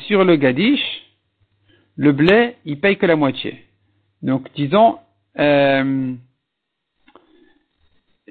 sur 0.07 0.25
le 0.25 0.37
Gadish, 0.37 1.03
le 1.97 2.13
blé, 2.13 2.55
il 2.65 2.79
paye 2.79 2.97
que 2.97 3.07
la 3.07 3.17
moitié. 3.17 3.65
Donc, 4.23 4.49
disons, 4.55 4.99
euh, 5.39 6.15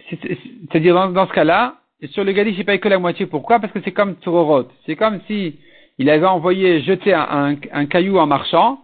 c'est-à-dire 0.10 1.12
dans, 1.12 1.28
ce 1.28 1.34
cas-là, 1.34 1.76
sur 2.12 2.24
le 2.24 2.32
Gadish, 2.32 2.58
il 2.58 2.66
paye 2.66 2.80
que 2.80 2.88
la 2.88 3.00
moitié. 3.00 3.26
Pourquoi? 3.26 3.60
Parce 3.60 3.74
que 3.74 3.82
c'est 3.84 3.92
comme 3.92 4.16
Tsurorot. 4.22 4.70
C'est 4.86 4.96
comme 4.96 5.20
si 5.28 5.60
il 5.98 6.10
avait 6.10 6.26
envoyé 6.26 6.82
jeter 6.82 7.14
un, 7.14 7.56
caillou 7.86 8.18
en 8.18 8.26
marchant, 8.26 8.82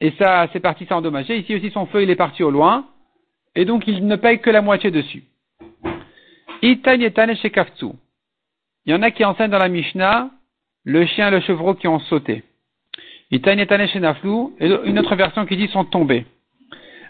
et 0.00 0.12
ça, 0.12 0.48
c'est 0.52 0.60
parti 0.60 0.86
s'endommager. 0.86 1.36
Ici 1.38 1.54
aussi, 1.54 1.70
son 1.70 1.86
feu, 1.86 2.02
il 2.02 2.10
est 2.10 2.16
parti 2.16 2.42
au 2.42 2.50
loin, 2.50 2.86
et 3.54 3.64
donc 3.64 3.86
il 3.86 4.06
ne 4.06 4.16
paye 4.16 4.40
que 4.40 4.50
la 4.50 4.62
moitié 4.62 4.90
dessus. 4.90 5.24
Itanyetane 6.62 7.36
Shekaftu. 7.36 7.86
Il 8.86 8.92
y 8.92 8.94
en 8.94 9.02
a 9.02 9.10
qui 9.10 9.24
enseignent 9.24 9.50
dans 9.50 9.58
la 9.58 9.68
Mishnah 9.68 10.30
le 10.84 11.04
chien 11.06 11.28
et 11.28 11.30
le 11.30 11.40
chevreau 11.40 11.74
qui 11.74 11.86
ont 11.86 12.00
sauté. 12.00 12.42
Itanyetane 13.30 13.86
Shenaflu, 13.88 14.48
et 14.58 14.66
une 14.84 14.98
autre 14.98 15.14
version 15.16 15.44
qui 15.46 15.56
dit 15.56 15.68
sont 15.68 15.84
tombés. 15.84 16.26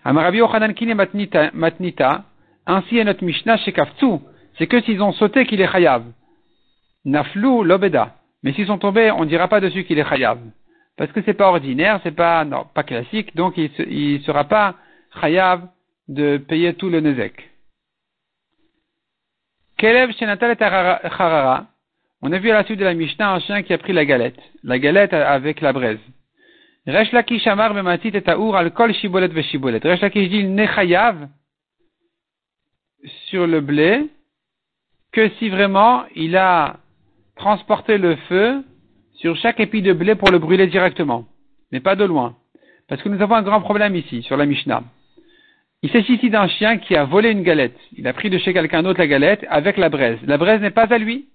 Amarabi 0.04 0.40
Ochanan 0.40 0.75
Kine 0.75 0.94
Matnita, 0.94 2.25
ainsi 2.66 2.99
est 2.99 3.04
notre 3.04 3.25
Mishnah 3.25 3.56
chez 3.59 3.73
Kaftu, 3.73 4.18
c'est 4.59 4.66
que 4.66 4.80
s'ils 4.82 5.02
ont 5.02 5.12
sauté 5.12 5.47
qu'il 5.47 5.61
est 5.61 5.70
chayav. 5.70 6.04
Naflou 7.04 7.62
l'obeda. 7.62 8.16
Mais 8.42 8.52
s'ils 8.52 8.66
sont 8.66 8.78
tombés, 8.78 9.11
on 9.11 9.25
ne 9.25 9.28
dira 9.28 9.49
pas 9.49 9.61
dessus 9.61 9.85
qu'il 9.85 9.99
est 9.99 10.09
chayav. 10.09 10.38
Parce 11.00 11.12
que 11.12 11.23
c'est 11.23 11.33
pas 11.33 11.49
ordinaire, 11.49 11.99
c'est 12.02 12.14
pas, 12.14 12.45
non, 12.45 12.66
pas 12.75 12.83
classique, 12.83 13.35
donc 13.35 13.57
il 13.57 14.19
ne 14.19 14.19
sera 14.19 14.45
pas 14.45 14.76
chayav 15.19 15.66
de 16.09 16.37
payer 16.37 16.75
tout 16.75 16.90
le 16.90 17.00
nezek. 17.00 17.50
Kelev 19.78 20.12
shenatal 20.12 20.50
et 20.50 20.62
harara. 20.62 21.69
On 22.21 22.30
a 22.30 22.38
vu 22.38 22.50
à 22.50 22.52
la 22.52 22.64
suite 22.64 22.78
de 22.78 22.85
la 22.85 22.92
Mishnah 22.92 23.33
un 23.33 23.40
chien 23.40 23.62
qui 23.62 23.73
a 23.73 23.78
pris 23.78 23.95
la 23.95 24.04
galette. 24.04 24.38
La 24.62 24.78
galette 24.78 25.14
avec 25.14 25.62
la 25.62 25.73
braise. 25.73 26.04
Resh 26.87 27.12
lakish 27.12 27.47
amar 27.47 27.73
bematit 27.73 28.09
et 28.12 28.21
taour 28.21 28.54
al 28.54 28.71
kol 28.71 28.92
shibolet 28.92 29.28
ve 29.28 29.40
shibolet. 29.40 29.80
Resh 29.83 30.02
lakish 30.02 30.28
dit 30.28 30.40
il 30.40 30.54
n'est 30.54 30.69
chayav 30.69 31.30
sur 33.30 33.47
le 33.47 33.62
blé 33.62 34.07
que 35.12 35.30
si 35.38 35.49
vraiment 35.49 36.04
il 36.14 36.37
a 36.37 36.76
transporté 37.37 37.97
le 37.97 38.16
feu 38.28 38.62
sur 39.20 39.36
chaque 39.36 39.60
épi 39.60 39.82
de 39.82 39.92
blé 39.92 40.14
pour 40.14 40.30
le 40.30 40.38
brûler 40.38 40.66
directement, 40.66 41.26
mais 41.70 41.80
pas 41.80 41.94
de 41.94 42.04
loin. 42.04 42.36
Parce 42.88 43.02
que 43.02 43.08
nous 43.10 43.20
avons 43.20 43.34
un 43.34 43.42
grand 43.42 43.60
problème 43.60 43.94
ici, 43.94 44.22
sur 44.22 44.36
la 44.38 44.46
Mishnah. 44.46 44.82
Il 45.82 45.90
s'agit 45.90 46.14
ici 46.14 46.30
d'un 46.30 46.48
chien 46.48 46.78
qui 46.78 46.96
a 46.96 47.04
volé 47.04 47.30
une 47.30 47.42
galette. 47.42 47.78
Il 47.96 48.08
a 48.08 48.14
pris 48.14 48.30
de 48.30 48.38
chez 48.38 48.54
quelqu'un 48.54 48.82
d'autre 48.82 48.98
la 48.98 49.06
galette 49.06 49.46
avec 49.48 49.76
la 49.76 49.90
braise. 49.90 50.18
La 50.24 50.38
braise 50.38 50.60
n'est 50.62 50.70
pas 50.70 50.92
à 50.92 50.98
lui. 50.98 51.28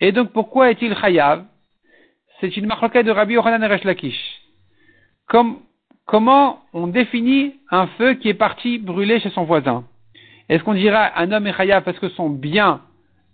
Et 0.00 0.12
donc 0.12 0.32
pourquoi 0.32 0.70
est-il 0.70 0.94
chayav? 0.96 1.44
C'est 2.40 2.56
une 2.56 2.66
marque 2.66 2.96
de 2.96 3.10
Rabbi 3.10 3.34
Yochanan 3.34 3.62
et 3.62 3.84
Lakish. 3.84 4.20
Comme, 5.26 5.60
comment 6.04 6.64
on 6.72 6.88
définit 6.88 7.54
un 7.70 7.86
feu 7.98 8.14
qui 8.14 8.28
est 8.28 8.34
parti 8.34 8.78
brûler 8.78 9.20
chez 9.20 9.30
son 9.30 9.44
voisin? 9.44 9.84
Est-ce 10.48 10.64
qu'on 10.64 10.74
dira 10.74 11.18
un 11.20 11.30
homme 11.30 11.46
est 11.46 11.52
chayav 11.52 11.84
parce 11.84 11.98
que 11.98 12.08
son 12.10 12.30
bien 12.30 12.80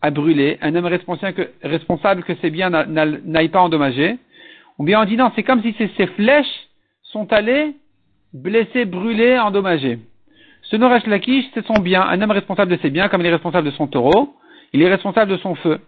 a 0.04 0.10
brûlé, 0.10 0.58
un 0.60 0.74
homme 0.74 0.84
responsable 0.84 2.24
que, 2.24 2.34
ses 2.42 2.50
biens 2.50 2.68
n'aillent 2.68 3.48
pas 3.48 3.62
endommager 3.62 4.18
Ou 4.78 4.84
bien 4.84 5.00
on 5.00 5.06
dit 5.06 5.16
non, 5.16 5.32
c'est 5.34 5.42
comme 5.42 5.62
si 5.62 5.74
ces, 5.78 6.06
flèches 6.08 6.68
sont 7.04 7.32
allées 7.32 7.74
blesser, 8.34 8.84
brûler, 8.84 9.38
endommager. 9.38 9.98
Ce 10.64 10.76
Noresh 10.76 11.06
Lakish, 11.06 11.46
c'est 11.54 11.64
son 11.64 11.80
bien. 11.80 12.02
Un 12.02 12.20
homme 12.20 12.32
responsable 12.32 12.72
de 12.72 12.82
ses 12.82 12.90
biens, 12.90 13.08
comme 13.08 13.22
il 13.22 13.26
est 13.28 13.32
responsable 13.32 13.66
de 13.66 13.74
son 13.74 13.86
taureau, 13.86 14.34
il 14.74 14.82
est 14.82 14.90
responsable 14.90 15.30
de 15.30 15.38
son 15.38 15.54
feu. 15.54 15.80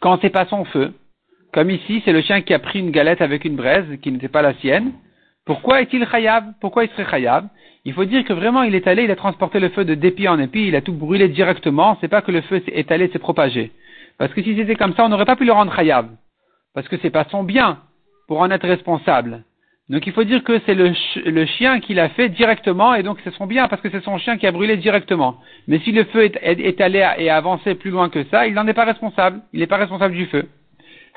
Quand 0.00 0.18
c'est 0.22 0.30
pas 0.30 0.46
son 0.46 0.64
feu, 0.64 0.94
comme 1.52 1.68
ici, 1.68 2.00
c'est 2.06 2.12
le 2.12 2.22
chien 2.22 2.40
qui 2.40 2.54
a 2.54 2.58
pris 2.58 2.78
une 2.78 2.90
galette 2.90 3.20
avec 3.20 3.44
une 3.44 3.56
braise 3.56 3.98
qui 4.00 4.12
n'était 4.12 4.28
pas 4.28 4.40
la 4.40 4.54
sienne. 4.54 4.92
Pourquoi 5.44 5.82
est-il 5.82 6.06
chayav? 6.06 6.44
Pourquoi 6.60 6.84
il 6.84 6.90
serait 6.90 7.10
chayav? 7.10 7.48
Il 7.84 7.94
faut 7.94 8.04
dire 8.04 8.24
que 8.24 8.32
vraiment 8.32 8.62
il 8.62 8.74
est 8.74 8.86
allé, 8.86 9.04
il 9.04 9.10
a 9.10 9.16
transporté 9.16 9.58
le 9.58 9.70
feu 9.70 9.84
de 9.84 9.94
d'épi 9.94 10.28
en 10.28 10.38
épi, 10.38 10.66
il 10.68 10.76
a 10.76 10.82
tout 10.82 10.92
brûlé 10.92 11.28
directement, 11.28 11.96
c'est 12.00 12.08
pas 12.08 12.22
que 12.22 12.32
le 12.32 12.42
feu 12.42 12.62
est 12.66 12.92
allé 12.92 13.08
s'est 13.08 13.18
propagé. 13.18 13.72
Parce 14.18 14.32
que 14.34 14.42
si 14.42 14.54
c'était 14.54 14.74
comme 14.74 14.94
ça, 14.94 15.04
on 15.04 15.08
n'aurait 15.08 15.24
pas 15.24 15.36
pu 15.36 15.46
le 15.46 15.52
rendre 15.52 15.74
chayav. 15.74 16.08
Parce 16.74 16.88
que 16.88 16.98
c'est 16.98 17.10
pas 17.10 17.26
son 17.30 17.42
bien 17.42 17.78
pour 18.28 18.40
en 18.40 18.50
être 18.50 18.68
responsable. 18.68 19.44
Donc 19.88 20.06
il 20.06 20.12
faut 20.12 20.24
dire 20.24 20.44
que 20.44 20.60
c'est 20.66 20.74
le, 20.74 21.46
chien 21.46 21.80
qui 21.80 21.94
l'a 21.94 22.10
fait 22.10 22.28
directement 22.28 22.94
et 22.94 23.02
donc 23.02 23.18
c'est 23.24 23.34
son 23.34 23.46
bien 23.46 23.66
parce 23.66 23.82
que 23.82 23.90
c'est 23.90 24.04
son 24.04 24.18
chien 24.18 24.36
qui 24.36 24.46
a 24.46 24.52
brûlé 24.52 24.76
directement. 24.76 25.38
Mais 25.66 25.80
si 25.80 25.90
le 25.90 26.04
feu 26.04 26.30
est, 26.42 26.80
allé 26.80 26.98
et 27.18 27.28
a 27.28 27.36
avancé 27.36 27.74
plus 27.74 27.90
loin 27.90 28.08
que 28.08 28.22
ça, 28.24 28.46
il 28.46 28.54
n'en 28.54 28.68
est 28.68 28.74
pas 28.74 28.84
responsable. 28.84 29.40
Il 29.52 29.58
n'est 29.60 29.66
pas 29.66 29.78
responsable 29.78 30.14
du 30.14 30.26
feu. 30.26 30.48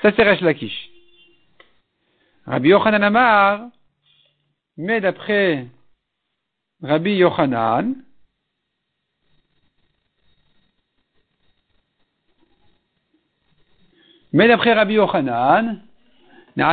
Ça 0.01 0.11
c'est 0.15 0.23
Resh 0.23 0.41
Lakish. 0.41 0.89
Rabbi 2.47 2.69
Yochanan 2.69 3.03
Amar, 3.03 3.67
mais 4.77 5.01
d'après 5.01 5.67
Rabbi 6.83 7.15
Yochanan, 7.15 7.95
mais 14.33 14.47
d'après 14.49 14.73
Rabbi 14.73 14.95
Yochanan, 14.95 15.79
donc 16.55 16.67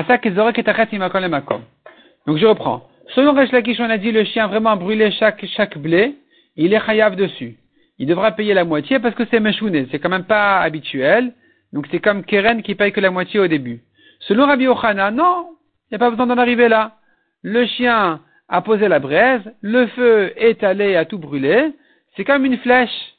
je 2.36 2.46
reprends. 2.46 2.88
Selon 3.14 3.32
Resh 3.34 3.50
Lakish, 3.52 3.80
on 3.80 3.88
a 3.88 3.98
dit 3.98 4.12
le 4.12 4.24
chien 4.24 4.46
vraiment 4.48 4.76
brûlé 4.76 5.10
chaque, 5.12 5.46
chaque 5.46 5.78
blé, 5.78 6.16
il 6.56 6.74
est 6.74 6.84
chayav 6.84 7.16
dessus. 7.16 7.56
Il 7.98 8.06
devra 8.06 8.32
payer 8.32 8.52
la 8.52 8.64
moitié 8.64 8.98
parce 8.98 9.14
que 9.14 9.24
c'est 9.30 9.40
meshouné, 9.40 9.86
c'est 9.90 9.98
quand 9.98 10.08
même 10.08 10.24
pas 10.24 10.60
habituel. 10.60 11.32
Donc 11.72 11.86
c'est 11.90 12.00
comme 12.00 12.24
Keren 12.24 12.62
qui 12.62 12.74
paye 12.74 12.92
que 12.92 13.00
la 13.00 13.10
moitié 13.10 13.40
au 13.40 13.46
début. 13.46 13.80
Selon 14.20 14.46
Rabbi 14.46 14.64
Yochanan, 14.64 15.14
non, 15.14 15.50
il 15.90 15.92
n'y 15.92 15.96
a 15.96 15.98
pas 15.98 16.10
besoin 16.10 16.26
d'en 16.26 16.36
arriver 16.36 16.68
là. 16.68 16.96
Le 17.42 17.64
chien, 17.64 18.20
a 18.50 18.62
posé 18.62 18.88
la 18.88 18.98
braise, 18.98 19.42
le 19.62 19.86
feu 19.86 20.32
est 20.36 20.62
allé 20.64 20.96
à 20.96 21.04
tout 21.04 21.18
brûler, 21.18 21.70
c'est 22.16 22.24
comme 22.24 22.44
une 22.44 22.58
flèche. 22.58 23.14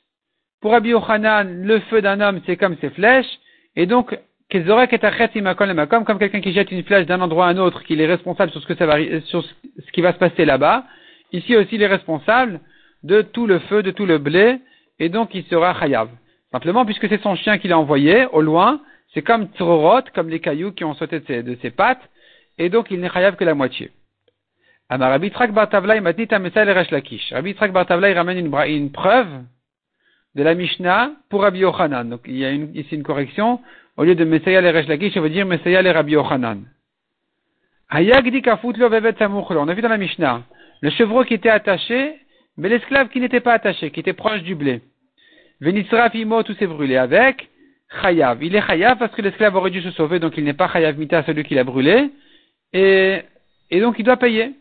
Pour 0.61 0.71
Rabbi 0.71 0.89
Yochanan, 0.89 1.63
le 1.63 1.79
feu 1.79 2.01
d'un 2.01 2.19
homme, 2.19 2.41
c'est 2.45 2.57
comme 2.57 2.75
ses 2.81 2.89
flèches, 2.89 3.39
et 3.77 3.85
donc, 3.85 4.15
comme 4.51 6.19
quelqu'un 6.19 6.41
qui 6.41 6.51
jette 6.51 6.71
une 6.71 6.83
flèche 6.83 7.05
d'un 7.05 7.21
endroit 7.21 7.47
à 7.47 7.50
un 7.51 7.57
autre, 7.57 7.83
qu'il 7.83 8.01
est 8.01 8.05
responsable 8.05 8.51
sur 8.51 8.61
ce, 8.61 9.91
qui 9.93 10.01
va 10.01 10.11
se 10.11 10.17
passer 10.17 10.43
là-bas, 10.43 10.83
ici 11.31 11.55
aussi 11.55 11.75
il 11.75 11.81
est 11.81 11.88
responsable 11.88 12.59
de 13.03 13.21
tout 13.21 13.47
le 13.47 13.59
feu, 13.59 13.81
de 13.81 13.91
tout 13.91 14.05
le 14.05 14.17
blé, 14.17 14.59
et 15.00 15.07
donc 15.07 15.33
il 15.33 15.45
sera 15.45 15.73
chayav. 15.79 16.09
Simplement, 16.51 16.85
puisque 16.85 17.07
c'est 17.07 17.21
son 17.21 17.35
chien 17.35 17.57
qui 17.57 17.69
l'a 17.69 17.79
envoyé, 17.79 18.25
au 18.33 18.41
loin, 18.41 18.81
c'est 19.13 19.21
comme 19.21 19.47
trorot, 19.51 20.01
comme 20.13 20.27
les 20.27 20.41
cailloux 20.41 20.73
qui 20.73 20.83
ont 20.83 20.93
sauté 20.95 21.21
de 21.21 21.25
ses, 21.25 21.41
de 21.43 21.57
ses 21.61 21.71
pattes, 21.71 22.03
et 22.57 22.67
donc 22.67 22.91
il 22.91 23.00
n'est 23.00 23.09
chayav 23.09 23.38
que 23.38 23.45
la 23.45 23.55
moitié. 23.55 23.91
Rabbi 25.00 25.31
Trak 25.31 25.53
Bartavla, 25.53 25.95
il 25.95 26.01
m'a 26.01 26.12
dit 26.13 26.27
Lakish. 26.91 27.31
Rabbi 27.31 27.55
Trak 27.55 27.71
Bartavla, 27.71 28.10
il 28.10 28.17
ramène 28.17 28.38
une, 28.38 28.91
preuve 28.91 29.29
de 30.36 30.43
la 30.43 30.53
Mishnah 30.53 31.12
pour 31.29 31.41
Rabbi 31.43 31.60
Yochanan. 31.60 32.10
Donc 32.10 32.21
il 32.25 32.38
y 32.38 32.45
a 32.45 32.51
ici 32.51 32.95
une 32.95 33.03
correction. 33.03 33.62
Au 33.98 34.03
lieu 34.03 34.15
de 34.15 34.25
Messiah 34.25 34.62
le 34.62 34.69
Resh 34.69 34.88
Lakish, 34.88 35.15
on 35.15 35.21
veut 35.21 35.29
dire 35.29 35.45
Messiah 35.45 35.81
le 35.81 35.91
Rabbi 35.91 36.13
Yochanan. 36.13 36.65
On 37.93 37.95
a 37.98 39.74
vu 39.74 39.81
dans 39.81 39.89
la 39.89 39.98
Mishnah 39.98 40.43
le 40.81 40.89
chevreau 40.89 41.24
qui 41.24 41.36
était 41.36 41.50
attaché, 41.50 42.15
mais 42.57 42.69
l'esclave 42.69 43.10
qui 43.10 43.19
n'était 43.19 43.39
pas 43.39 43.53
attaché, 43.53 43.91
qui 43.91 44.00
était 44.00 44.13
proche 44.13 44.41
du 44.41 44.55
blé. 44.55 44.81
Venisraf 45.62 46.15
imo, 46.15 46.41
tout 46.43 46.55
s'est 46.55 46.67
brûlé 46.67 46.98
avec. 46.98 47.48
Chayav. 48.01 48.43
Il 48.43 48.55
est 48.55 48.65
chayav 48.65 48.98
parce 48.98 49.13
que 49.13 49.21
l'esclave 49.21 49.55
aurait 49.55 49.69
dû 49.69 49.81
se 49.81 49.91
sauver, 49.91 50.19
donc 50.19 50.38
il 50.38 50.43
n'est 50.43 50.53
pas 50.53 50.69
chayav 50.69 50.98
mita 50.98 51.24
celui 51.24 51.43
qui 51.43 51.55
l'a 51.55 51.63
brûlé. 51.63 52.10
Et, 52.74 53.21
et 53.69 53.79
donc 53.79 54.00
il 54.00 54.05
doit 54.05 54.17
payer. 54.17 54.53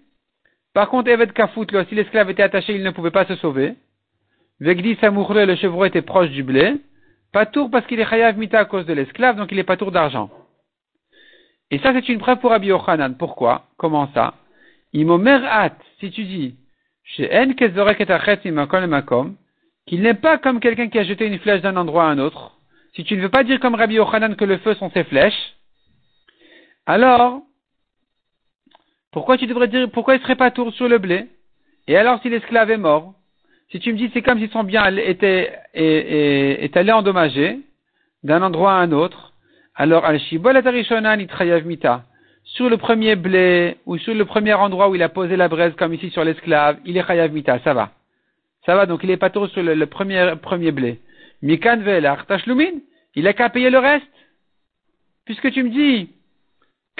Par 0.81 0.89
contre, 0.89 1.11
Evet 1.11 1.31
Kafout, 1.35 1.71
si 1.91 1.95
l'esclave 1.95 2.31
était 2.31 2.43
attaché, 2.43 2.75
il 2.75 2.83
ne 2.83 2.91
pouvait 2.91 3.11
pas 3.11 3.27
se 3.27 3.35
sauver. 3.37 3.75
Vegdi 4.61 4.97
Samourle, 4.99 5.45
le 5.45 5.55
chevreau 5.55 5.85
était 5.85 6.01
proche 6.01 6.31
du 6.31 6.43
blé. 6.43 6.75
Pas 7.35 7.45
tour 7.45 7.71
parce 7.71 7.85
qu'il 7.87 8.01
est 8.01 8.07
chayav 8.07 8.39
mita 8.39 8.61
à 8.61 8.65
cause 8.65 8.87
de 8.87 8.95
l'esclave, 8.95 9.37
donc 9.37 9.53
il 9.53 9.59
est 9.59 9.65
pas 9.65 9.77
tour 9.77 9.93
d'argent. 9.93 10.31
Et 11.71 11.81
ça, 11.81 11.93
c'est 11.93 12.09
une 12.09 12.19
preuve 12.19 12.39
pour 12.39 12.49
Rabbi 12.49 12.69
Yochanan. 12.69 13.15
Pourquoi? 13.19 13.67
Comment 13.77 14.09
ça? 14.15 14.33
At, 14.95 15.77
si 15.99 16.11
tu 16.13 16.25
dis, 16.25 16.57
chez 17.05 17.29
En 17.31 18.87
Makom, 18.89 19.37
qu'il 19.87 20.01
n'est 20.01 20.15
pas 20.15 20.39
comme 20.39 20.61
quelqu'un 20.61 20.89
qui 20.89 20.99
a 20.99 21.05
jeté 21.05 21.27
une 21.27 21.41
flèche 21.41 21.61
d'un 21.61 21.77
endroit 21.77 22.05
à 22.05 22.07
un 22.07 22.19
autre, 22.19 22.57
si 22.95 23.05
tu 23.05 23.19
ne 23.19 23.21
veux 23.21 23.29
pas 23.29 23.45
dire 23.45 23.61
comme 23.61 23.75
Rabbi 23.75 23.97
Yochanan 23.97 24.35
que 24.35 24.47
le 24.47 24.57
feu 24.57 24.73
sont 24.77 24.91
ses 24.93 25.05
flèches, 25.05 25.57
alors, 26.87 27.43
pourquoi 29.13 29.37
tu 29.39 29.47
devrais 29.47 29.69
dire, 29.69 29.91
pourquoi 29.91 30.17
il 30.17 30.23
serait 30.23 30.37
pas 30.37 30.51
tour 30.51 30.73
sur 30.73 30.89
le 30.89 30.99
blé? 30.99 31.27
Et 31.89 31.97
alors 31.97 32.21
si 32.23 32.29
l'esclave 32.29 32.71
est 32.71 32.77
mort, 32.77 33.15
si 33.71 33.81
tu 33.81 33.93
me 33.93 33.99
dis 33.99 34.11
c'est 34.13 34.23
comme 34.23 34.39
si 34.39 34.49
son 34.49 34.65
bien 34.65 34.97
était, 34.97 35.53
est, 35.75 36.65
est, 36.65 36.77
allé 36.77 36.93
endommagé 36.93 37.59
d'un 38.23 38.43
endroit 38.43 38.73
à 38.73 38.77
un 38.77 38.93
autre, 38.93 39.33
alors 39.75 40.05
al 40.05 40.21
mita. 41.65 42.05
Sur 42.45 42.69
le 42.69 42.77
premier 42.79 43.17
blé, 43.17 43.77
ou 43.87 43.97
sur 43.99 44.15
le 44.15 44.25
premier 44.25 44.55
endroit 44.55 44.89
où 44.89 44.95
il 44.95 45.03
a 45.03 45.09
posé 45.09 45.37
la 45.37 45.49
braise, 45.49 45.73
comme 45.77 45.95
ici 45.95 46.11
sur 46.11 46.25
l'esclave, 46.25 46.79
il 46.85 46.97
est 46.97 47.07
chayav 47.07 47.33
mita, 47.33 47.59
ça 47.61 47.75
va. 47.75 47.93
Ça 48.67 48.75
va, 48.77 48.87
donc 48.87 49.01
il 49.05 49.11
est 49.11 49.17
pas 49.17 49.31
tour 49.31 49.49
sur 49.49 49.63
le, 49.63 49.87
premier, 49.87 50.35
premier 50.41 50.71
blé. 50.71 51.01
Mikan. 51.43 51.81
Il 53.15 53.27
a 53.27 53.33
qu'à 53.33 53.49
payer 53.49 53.71
le 53.71 53.79
reste. 53.79 54.07
Puisque 55.25 55.51
tu 55.53 55.63
me 55.63 55.71
dis, 55.71 56.11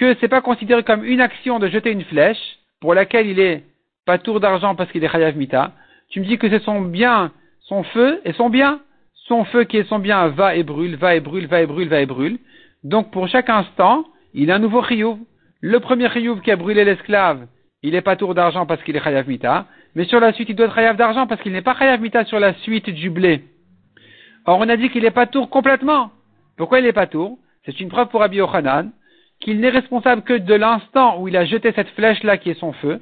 que 0.01 0.17
c'est 0.19 0.29
pas 0.29 0.41
considéré 0.41 0.83
comme 0.83 1.05
une 1.05 1.21
action 1.21 1.59
de 1.59 1.69
jeter 1.69 1.91
une 1.91 2.05
flèche, 2.05 2.59
pour 2.81 2.95
laquelle 2.95 3.27
il 3.27 3.39
est 3.39 3.65
pas 4.07 4.17
tour 4.17 4.41
d'argent 4.41 4.75
parce 4.75 4.91
qu'il 4.91 5.05
est 5.05 5.13
chayav 5.13 5.37
mita, 5.37 5.73
tu 6.09 6.21
me 6.21 6.25
dis 6.25 6.39
que 6.39 6.49
c'est 6.49 6.63
son 6.63 6.81
bien, 6.81 7.33
son 7.61 7.83
feu 7.83 8.19
et 8.25 8.33
son 8.33 8.49
bien? 8.49 8.81
Son 9.29 9.45
feu 9.45 9.65
qui 9.65 9.77
est 9.77 9.85
son 9.85 9.99
bien 9.99 10.29
va 10.29 10.57
et 10.57 10.63
brûle, 10.63 10.97
va 10.97 11.15
et 11.15 11.21
brûle, 11.21 11.47
va 11.47 11.61
et 11.61 11.67
brûle, 11.67 11.89
va 11.89 12.01
et 12.01 12.07
brûle. 12.07 12.39
Donc 12.83 13.11
pour 13.11 13.29
chaque 13.29 13.51
instant, 13.51 14.07
il 14.33 14.51
a 14.51 14.55
un 14.55 14.59
nouveau 14.59 14.83
chiyuv. 14.83 15.19
Le 15.61 15.79
premier 15.81 16.09
chiyuv 16.09 16.41
qui 16.41 16.51
a 16.51 16.57
brûlé 16.57 16.83
l'esclave, 16.83 17.47
il 17.83 17.93
n'est 17.93 18.01
pas 18.01 18.17
tour 18.17 18.35
d'argent 18.35 18.65
parce 18.65 18.83
qu'il 18.83 18.97
est 18.97 19.05
chayav 19.05 19.29
mita, 19.29 19.67
mais 19.95 20.05
sur 20.05 20.19
la 20.19 20.33
suite 20.33 20.49
il 20.49 20.57
doit 20.57 20.67
être 20.67 20.75
chayav 20.75 20.97
d'argent 20.97 21.27
parce 21.27 21.43
qu'il 21.43 21.53
n'est 21.53 21.61
pas 21.61 21.77
chayav 21.79 22.01
mita 22.01 22.25
sur 22.25 22.41
la 22.41 22.55
suite 22.55 22.89
du 22.89 23.11
blé. 23.11 23.45
Or 24.47 24.59
on 24.61 24.69
a 24.71 24.79
dit 24.79 24.89
qu'il 24.89 25.03
n'est 25.03 25.11
pas 25.11 25.27
tour 25.27 25.51
complètement. 25.51 26.11
Pourquoi 26.57 26.79
il 26.79 26.87
n'est 26.87 26.95
pas 26.95 27.07
tour? 27.07 27.39
C'est 27.67 27.79
une 27.81 27.91
preuve 27.91 28.09
pour 28.09 28.21
Rabbi 28.21 28.41
qu'il 29.41 29.61
n'est 29.61 29.71
responsable 29.71 30.23
que 30.23 30.35
de 30.35 30.55
l'instant 30.55 31.21
où 31.21 31.29
il 31.29 31.37
a 31.37 31.45
jeté 31.45 31.73
cette 31.73 31.89
flèche-là 31.91 32.37
qui 32.37 32.51
est 32.51 32.61
son 32.61 32.73
feu, 32.73 33.01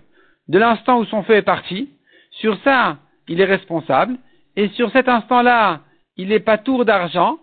de 0.48 0.58
l'instant 0.58 0.98
où 0.98 1.04
son 1.04 1.22
feu 1.22 1.34
est 1.34 1.42
parti. 1.42 1.90
Sur 2.30 2.56
ça, 2.62 2.98
il 3.28 3.40
est 3.40 3.44
responsable. 3.44 4.16
Et 4.56 4.68
sur 4.70 4.90
cet 4.92 5.08
instant-là, 5.08 5.80
il 6.16 6.28
n'est 6.28 6.40
pas 6.40 6.58
tour 6.58 6.84
d'argent, 6.84 7.38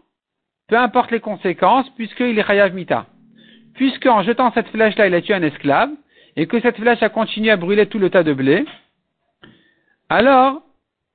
peu 0.68 0.78
importe 0.78 1.12
les 1.12 1.20
conséquences, 1.20 1.90
puisqu'il 1.92 2.38
est 2.38 2.48
chayav 2.48 2.74
mita. 2.74 3.06
Puisqu'en 3.76 4.24
jetant 4.24 4.52
cette 4.54 4.70
flèche-là, 4.70 5.08
il 5.08 5.16
a 5.16 5.22
tué 5.22 5.34
un 5.34 5.44
esclave, 5.44 5.90
et 6.36 6.48
que 6.48 6.60
cette 6.60 6.78
flèche 6.78 7.04
a 7.04 7.10
continué 7.10 7.52
à 7.52 7.58
brûler 7.58 7.88
tout 7.88 8.00
le 8.00 8.10
tas 8.10 8.24
de 8.24 8.34
blé, 8.34 8.66
alors, 10.10 10.62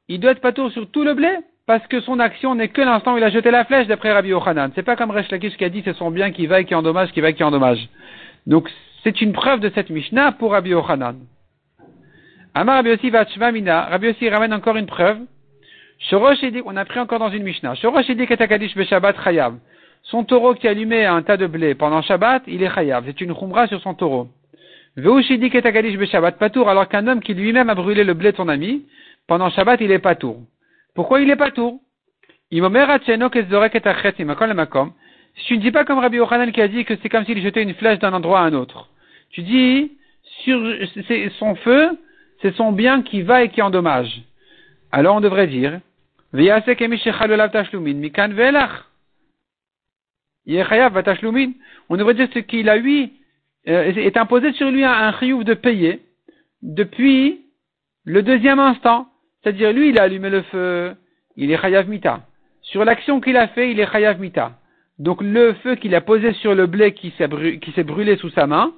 il 0.09 0.21
doit 0.21 0.33
être 0.33 0.41
pas 0.41 0.53
tour 0.53 0.71
sur 0.73 0.91
tout 0.91 1.05
le 1.05 1.15
blé, 1.15 1.31
parce 1.71 1.87
que 1.87 2.01
son 2.01 2.19
action 2.19 2.57
n'est 2.57 2.67
que 2.67 2.81
l'instant 2.81 3.15
où 3.15 3.19
il 3.19 3.23
a 3.23 3.31
jeté 3.31 3.53
la 3.53 3.65
flèche 3.65 3.87
d'après 3.87 4.11
Rabbi 4.11 4.31
Yochanan. 4.31 4.73
C'est 4.75 4.83
pas 4.83 4.97
comme 4.97 5.13
Resh 5.13 5.31
Lakish 5.31 5.57
qui 5.57 5.65
a 5.65 5.69
dit 5.69 5.83
c'est 5.85 5.95
son 5.95 6.11
bien 6.11 6.33
qui 6.33 6.49
va 6.49 6.59
et 6.59 6.65
qui 6.65 6.75
endommage, 6.75 7.13
qui 7.13 7.21
va 7.21 7.31
et 7.31 7.35
qui 7.35 7.45
endommage. 7.45 7.89
Donc 8.49 8.69
c'est 9.05 9.21
une 9.21 9.33
preuve 9.33 9.61
de 9.61 9.71
cette 9.73 9.89
Mishnah 9.89 10.33
pour 10.33 10.51
Rabbi 10.51 10.71
Yochanan. 10.71 11.15
Amar 12.55 12.75
Rabbi 12.75 12.89
Yossi 12.89 13.13
Mina, 13.53 13.83
Rabbi 13.83 14.09
Yossi 14.09 14.29
ramène 14.29 14.53
encore 14.53 14.75
une 14.79 14.87
preuve. 14.87 15.19
Dit, 16.11 16.63
on 16.65 16.77
a 16.77 16.85
pris 16.85 16.99
encore 16.99 17.21
dans 17.21 17.31
une 17.31 17.45
Mishnah. 17.45 17.75
Dit 17.75 18.27
Chayav. 19.23 19.55
Son 20.03 20.25
taureau 20.25 20.55
qui 20.55 20.67
allumait 20.67 21.07
un 21.07 21.23
tas 21.23 21.37
de 21.37 21.47
blé 21.47 21.77
pendant 21.77 22.03
Shabbat, 22.03 22.43
il 22.49 22.65
est 22.65 22.75
Chayav. 22.75 23.05
C'est 23.07 23.21
une 23.21 23.33
khumra 23.33 23.69
sur 23.69 23.81
son 23.81 23.95
taureau. 23.95 24.27
Veushidi 24.97 25.51
Ketakadish 25.51 25.97
Beshabbat 25.97 26.33
Patour, 26.33 26.69
alors 26.69 26.89
qu'un 26.89 27.07
homme 27.07 27.21
qui 27.21 27.33
lui-même 27.33 27.71
a 27.71 27.77
brûlé 27.77 28.03
le 28.03 28.15
blé 28.15 28.33
de 28.33 28.37
son 28.37 28.49
ami, 28.49 28.87
pendant 29.29 29.51
Shabbat, 29.51 29.81
il 29.81 29.93
est 29.93 30.01
Patour. 30.01 30.41
Pourquoi 30.95 31.21
il 31.21 31.31
est 31.31 31.37
pas 31.37 31.51
tour 31.51 31.81
Si 32.51 32.59
tu 35.47 35.57
ne 35.57 35.63
dis 35.63 35.71
pas 35.71 35.85
comme 35.85 35.99
Rabbi 35.99 36.17
Yochanan 36.17 36.53
qui 36.53 36.61
a 36.61 36.69
dit 36.69 36.85
que 36.85 36.95
c'est 36.97 37.09
comme 37.09 37.25
s'il 37.25 37.41
jetait 37.41 37.63
une 37.63 37.75
flèche 37.75 38.01
d'un 38.01 38.13
endroit 38.13 38.41
à 38.41 38.43
un 38.45 38.55
autre. 38.55 38.89
Tu 39.31 39.43
dis, 39.43 39.93
sur 40.43 40.61
son 41.39 41.55
feu, 41.57 41.99
c'est 42.43 42.55
son 42.57 42.73
bien 42.73 43.03
qui 43.03 43.23
va 43.23 43.43
et 43.45 43.49
qui 43.51 43.63
endommage. 43.63 44.23
Alors 44.93 45.17
on 45.17 45.21
devrait 45.21 45.47
dire, 45.47 45.81
on 46.33 46.39
devrait 51.97 52.15
dire 52.15 52.29
ce 52.33 52.39
qu'il 52.41 52.69
a 52.69 52.79
eu, 52.79 53.11
euh, 53.69 53.93
est 53.95 54.17
imposé 54.17 54.53
sur 54.53 54.71
lui 54.71 54.85
un, 54.85 54.91
un 54.93 55.13
de 55.13 55.55
payer 55.55 56.01
depuis 56.63 57.41
le 58.05 58.23
deuxième 58.23 58.59
instant. 58.59 59.10
C'est-à-dire, 59.43 59.73
lui, 59.73 59.91
il 59.91 59.99
a 59.99 60.03
allumé 60.03 60.31
le 60.31 60.43
feu, 60.43 60.95
il 61.37 61.51
est 61.51 61.61
chayav 61.61 61.89
mita. 61.89 62.27
Sur 62.63 62.85
l'action 62.85 63.21
qu'il 63.21 63.37
a 63.37 63.49
fait, 63.49 63.71
il 63.71 63.81
est 63.81 63.91
chayav 63.91 64.21
mita. 64.21 64.53
Donc, 64.99 65.23
le 65.23 65.55
feu 65.55 65.77
qu'il 65.77 65.95
a 65.95 66.01
posé 66.01 66.33
sur 66.35 66.55
le 66.55 66.67
blé 66.67 66.93
qui 66.93 67.13
s'est 67.17 67.27
brûlé, 67.85 68.17
sous 68.17 68.31
sa 68.31 68.47
main, 68.47 68.75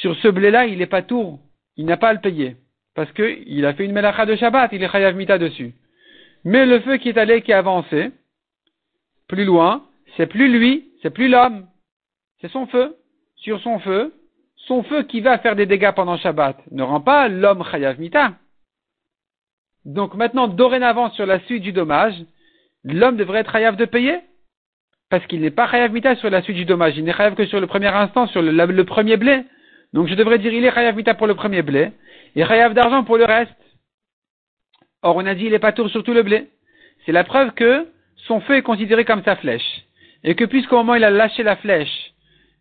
sur 0.00 0.16
ce 0.16 0.28
blé-là, 0.28 0.66
il 0.66 0.78
n'est 0.78 0.86
pas 0.86 1.02
tour. 1.02 1.40
Il 1.76 1.86
n'a 1.86 1.96
pas 1.96 2.08
à 2.08 2.12
le 2.12 2.20
payer. 2.20 2.56
Parce 2.94 3.12
qu'il 3.12 3.64
a 3.64 3.74
fait 3.74 3.84
une 3.84 3.92
melacha 3.92 4.26
de 4.26 4.34
Shabbat, 4.34 4.72
il 4.72 4.82
est 4.82 4.90
chayav 4.90 5.14
mita 5.14 5.38
dessus. 5.38 5.74
Mais 6.44 6.66
le 6.66 6.80
feu 6.80 6.96
qui 6.96 7.10
est 7.10 7.18
allé, 7.18 7.42
qui 7.42 7.52
a 7.52 7.58
avancé, 7.58 8.10
plus 9.28 9.44
loin, 9.44 9.84
c'est 10.16 10.26
plus 10.26 10.48
lui, 10.48 10.88
c'est 11.02 11.10
plus 11.10 11.28
l'homme. 11.28 11.66
C'est 12.40 12.50
son 12.50 12.66
feu. 12.66 12.96
Sur 13.36 13.60
son 13.60 13.78
feu, 13.78 14.12
son 14.56 14.82
feu 14.82 15.04
qui 15.04 15.20
va 15.20 15.38
faire 15.38 15.54
des 15.54 15.66
dégâts 15.66 15.92
pendant 15.94 16.16
Shabbat 16.16 16.56
ne 16.72 16.82
rend 16.82 17.00
pas 17.00 17.28
l'homme 17.28 17.62
chayav 17.70 18.00
mita. 18.00 18.32
Donc 19.88 20.14
maintenant, 20.14 20.48
dorénavant, 20.48 21.10
sur 21.12 21.24
la 21.24 21.40
suite 21.40 21.62
du 21.62 21.72
dommage, 21.72 22.14
l'homme 22.84 23.16
devrait 23.16 23.40
être 23.40 23.52
chayav 23.52 23.76
de 23.76 23.86
payer. 23.86 24.20
Parce 25.08 25.26
qu'il 25.26 25.40
n'est 25.40 25.50
pas 25.50 25.66
chayav 25.66 25.90
mita 25.90 26.14
sur 26.16 26.28
la 26.28 26.42
suite 26.42 26.56
du 26.56 26.66
dommage. 26.66 26.98
Il 26.98 27.04
n'est 27.04 27.14
chayav 27.14 27.34
que 27.34 27.46
sur 27.46 27.58
le 27.58 27.66
premier 27.66 27.86
instant, 27.86 28.26
sur 28.26 28.42
le, 28.42 28.82
premier 28.84 29.16
blé. 29.16 29.44
Donc 29.94 30.06
je 30.06 30.14
devrais 30.14 30.38
dire, 30.38 30.52
il 30.52 30.62
est 30.66 30.74
chayav 30.74 30.94
mita 30.94 31.14
pour 31.14 31.26
le 31.26 31.34
premier 31.34 31.62
blé, 31.62 31.92
et 32.36 32.44
chayav 32.44 32.74
d'argent 32.74 33.02
pour 33.02 33.16
le 33.16 33.24
reste. 33.24 33.50
Or, 35.00 35.16
on 35.16 35.24
a 35.24 35.34
dit, 35.34 35.46
il 35.46 35.54
est 35.54 35.58
pas 35.58 35.72
tour 35.72 35.88
sur 35.88 36.02
tout 36.02 36.12
le 36.12 36.22
blé. 36.22 36.50
C'est 37.06 37.12
la 37.12 37.24
preuve 37.24 37.52
que 37.52 37.88
son 38.26 38.40
feu 38.40 38.56
est 38.56 38.62
considéré 38.62 39.06
comme 39.06 39.22
sa 39.24 39.36
flèche. 39.36 39.86
et 40.22 40.34
que 40.34 40.44
puisqu'au 40.44 40.76
moment 40.76 40.92
où 40.92 40.96
il 40.96 41.04
a 41.04 41.10
lâché 41.10 41.42
la 41.42 41.56
flèche, 41.56 42.12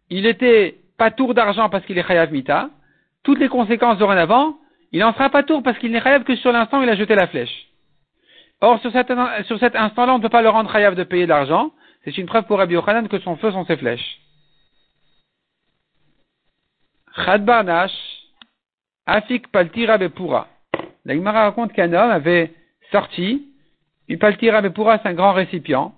il 0.10 0.26
était 0.26 0.78
pas 0.98 1.12
tour 1.12 1.34
d'argent 1.34 1.68
parce 1.68 1.86
qu'il 1.86 1.98
est 1.98 2.08
chayav 2.08 2.32
mita, 2.32 2.70
toutes 3.24 3.40
les 3.40 3.50
conséquences 3.50 3.98
dorénavant, 3.98 4.56
il 4.92 5.00
n'en 5.00 5.14
sera 5.14 5.30
pas 5.30 5.44
tour 5.44 5.64
parce 5.64 5.78
qu'il 5.80 5.92
n'est 5.92 6.02
chayav 6.02 6.24
que 6.24 6.36
sur 6.36 6.52
l'instant 6.52 6.80
où 6.80 6.84
il 6.84 6.90
a 6.90 6.96
jeté 6.96 7.16
la 7.16 7.28
flèche. 7.28 7.68
Or, 8.62 8.80
sur, 8.82 8.92
cet 8.92 9.12
instant-là, 9.76 10.14
on 10.14 10.18
ne 10.18 10.24
peut 10.24 10.30
pas 10.30 10.42
le 10.42 10.50
rendre 10.50 10.72
chayav 10.72 10.96
de 10.96 11.04
payer 11.04 11.26
de 11.26 11.30
l'argent. 11.30 11.72
C'est 12.04 12.18
une 12.18 12.26
preuve 12.26 12.46
pour 12.46 12.58
Rabbi 12.58 12.74
Yochanan 12.74 13.08
que 13.08 13.20
son 13.20 13.36
feu 13.36 13.52
sont 13.52 13.66
ses 13.66 13.78
flèches. 13.78 14.20
Chad 17.26 17.46
Barnash, 17.46 17.92
Afik 19.06 19.52
Paltira 19.52 19.98
Bepura. 19.98 20.48
La 21.06 21.16
Gemara 21.16 21.44
raconte 21.44 21.74
qu'un 21.74 21.94
homme 21.94 22.12
avait 22.12 22.54
sorti, 22.92 23.48
il 24.08 24.20
Paltira 24.20 24.62
Bepura, 24.62 25.00
c'est 25.00 25.10
un 25.10 25.14
grand 25.14 25.34
récipient. 25.34 25.94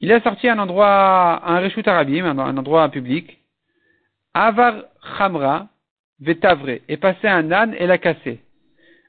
Il 0.00 0.12
a 0.12 0.20
sorti 0.20 0.48
un 0.48 0.58
endroit, 0.58 1.40
un 1.48 1.60
Reshut 1.60 1.86
Arabim, 1.86 2.26
un 2.26 2.56
endroit 2.56 2.88
public. 2.88 3.38
Avar 4.34 4.84
Chamra, 5.16 5.68
Vetavre, 6.20 6.78
et 6.88 6.96
passé 6.96 7.26
un 7.28 7.50
âne 7.50 7.74
et 7.78 7.86
l'a 7.86 7.98
cassé. 7.98 8.40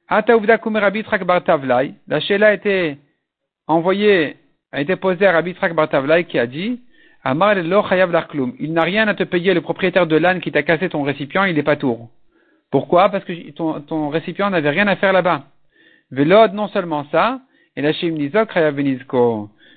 Ataouvda 0.07 0.57
Rabbi 0.57 1.03
Bartavlai. 1.25 1.93
La 2.07 2.17
a 2.17 2.53
été 2.53 2.97
envoyée, 3.67 4.37
a 4.71 4.81
été 4.81 4.95
posée 4.95 5.25
à 5.25 5.31
Rabbi 5.31 5.55
Bartavlai 5.73 6.25
qui 6.25 6.39
a 6.39 6.47
dit, 6.47 6.81
Amar 7.23 7.57
Il 7.57 8.73
n'a 8.73 8.83
rien 8.83 9.07
à 9.07 9.15
te 9.15 9.23
payer, 9.23 9.53
le 9.53 9.61
propriétaire 9.61 10.07
de 10.07 10.15
l'âne 10.15 10.41
qui 10.41 10.51
t'a 10.51 10.63
cassé 10.63 10.89
ton 10.89 11.03
récipient, 11.03 11.45
il 11.45 11.55
n'est 11.55 11.63
pas 11.63 11.75
tour. 11.75 12.09
Pourquoi? 12.71 13.09
Parce 13.09 13.23
que 13.23 13.51
ton, 13.51 13.81
ton 13.81 14.09
récipient 14.09 14.49
n'avait 14.49 14.69
rien 14.69 14.87
à 14.87 14.95
faire 14.95 15.13
là-bas. 15.13 15.45
Velod, 16.11 16.53
non 16.53 16.67
seulement 16.67 17.05
ça, 17.11 17.39
et 17.75 17.81
la 17.81 17.91
Nizok 17.91 18.53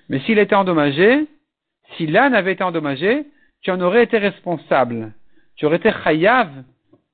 Mais 0.08 0.20
s'il 0.20 0.38
était 0.38 0.54
endommagé, 0.54 1.26
si 1.96 2.06
l'âne 2.06 2.34
avait 2.34 2.52
été 2.52 2.62
endommagé, 2.62 3.24
tu 3.62 3.70
en 3.70 3.80
aurais 3.80 4.04
été 4.04 4.18
responsable. 4.18 5.12
Tu 5.56 5.66
aurais 5.66 5.76
été 5.76 5.90
chayav 6.04 6.48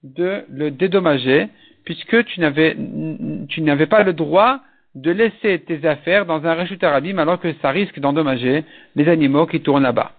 de 0.05 0.45
le 0.51 0.71
dédommager, 0.71 1.49
puisque 1.85 2.25
tu 2.27 2.41
n'avais, 2.41 2.77
tu 3.49 3.63
n'avais 3.63 3.87
pas 3.87 4.03
le 4.03 4.13
droit 4.13 4.61
de 4.95 5.11
laisser 5.11 5.59
tes 5.61 5.85
affaires 5.87 6.25
dans 6.27 6.47
un 6.47 6.55
rechut 6.55 6.79
arabim 6.83 7.19
alors 7.19 7.41
que 7.41 7.53
ça 7.61 7.71
risque 7.71 7.99
d'endommager 7.99 8.65
les 8.95 9.09
animaux 9.09 9.47
qui 9.47 9.61
tournent 9.61 9.83
là-bas. 9.83 10.13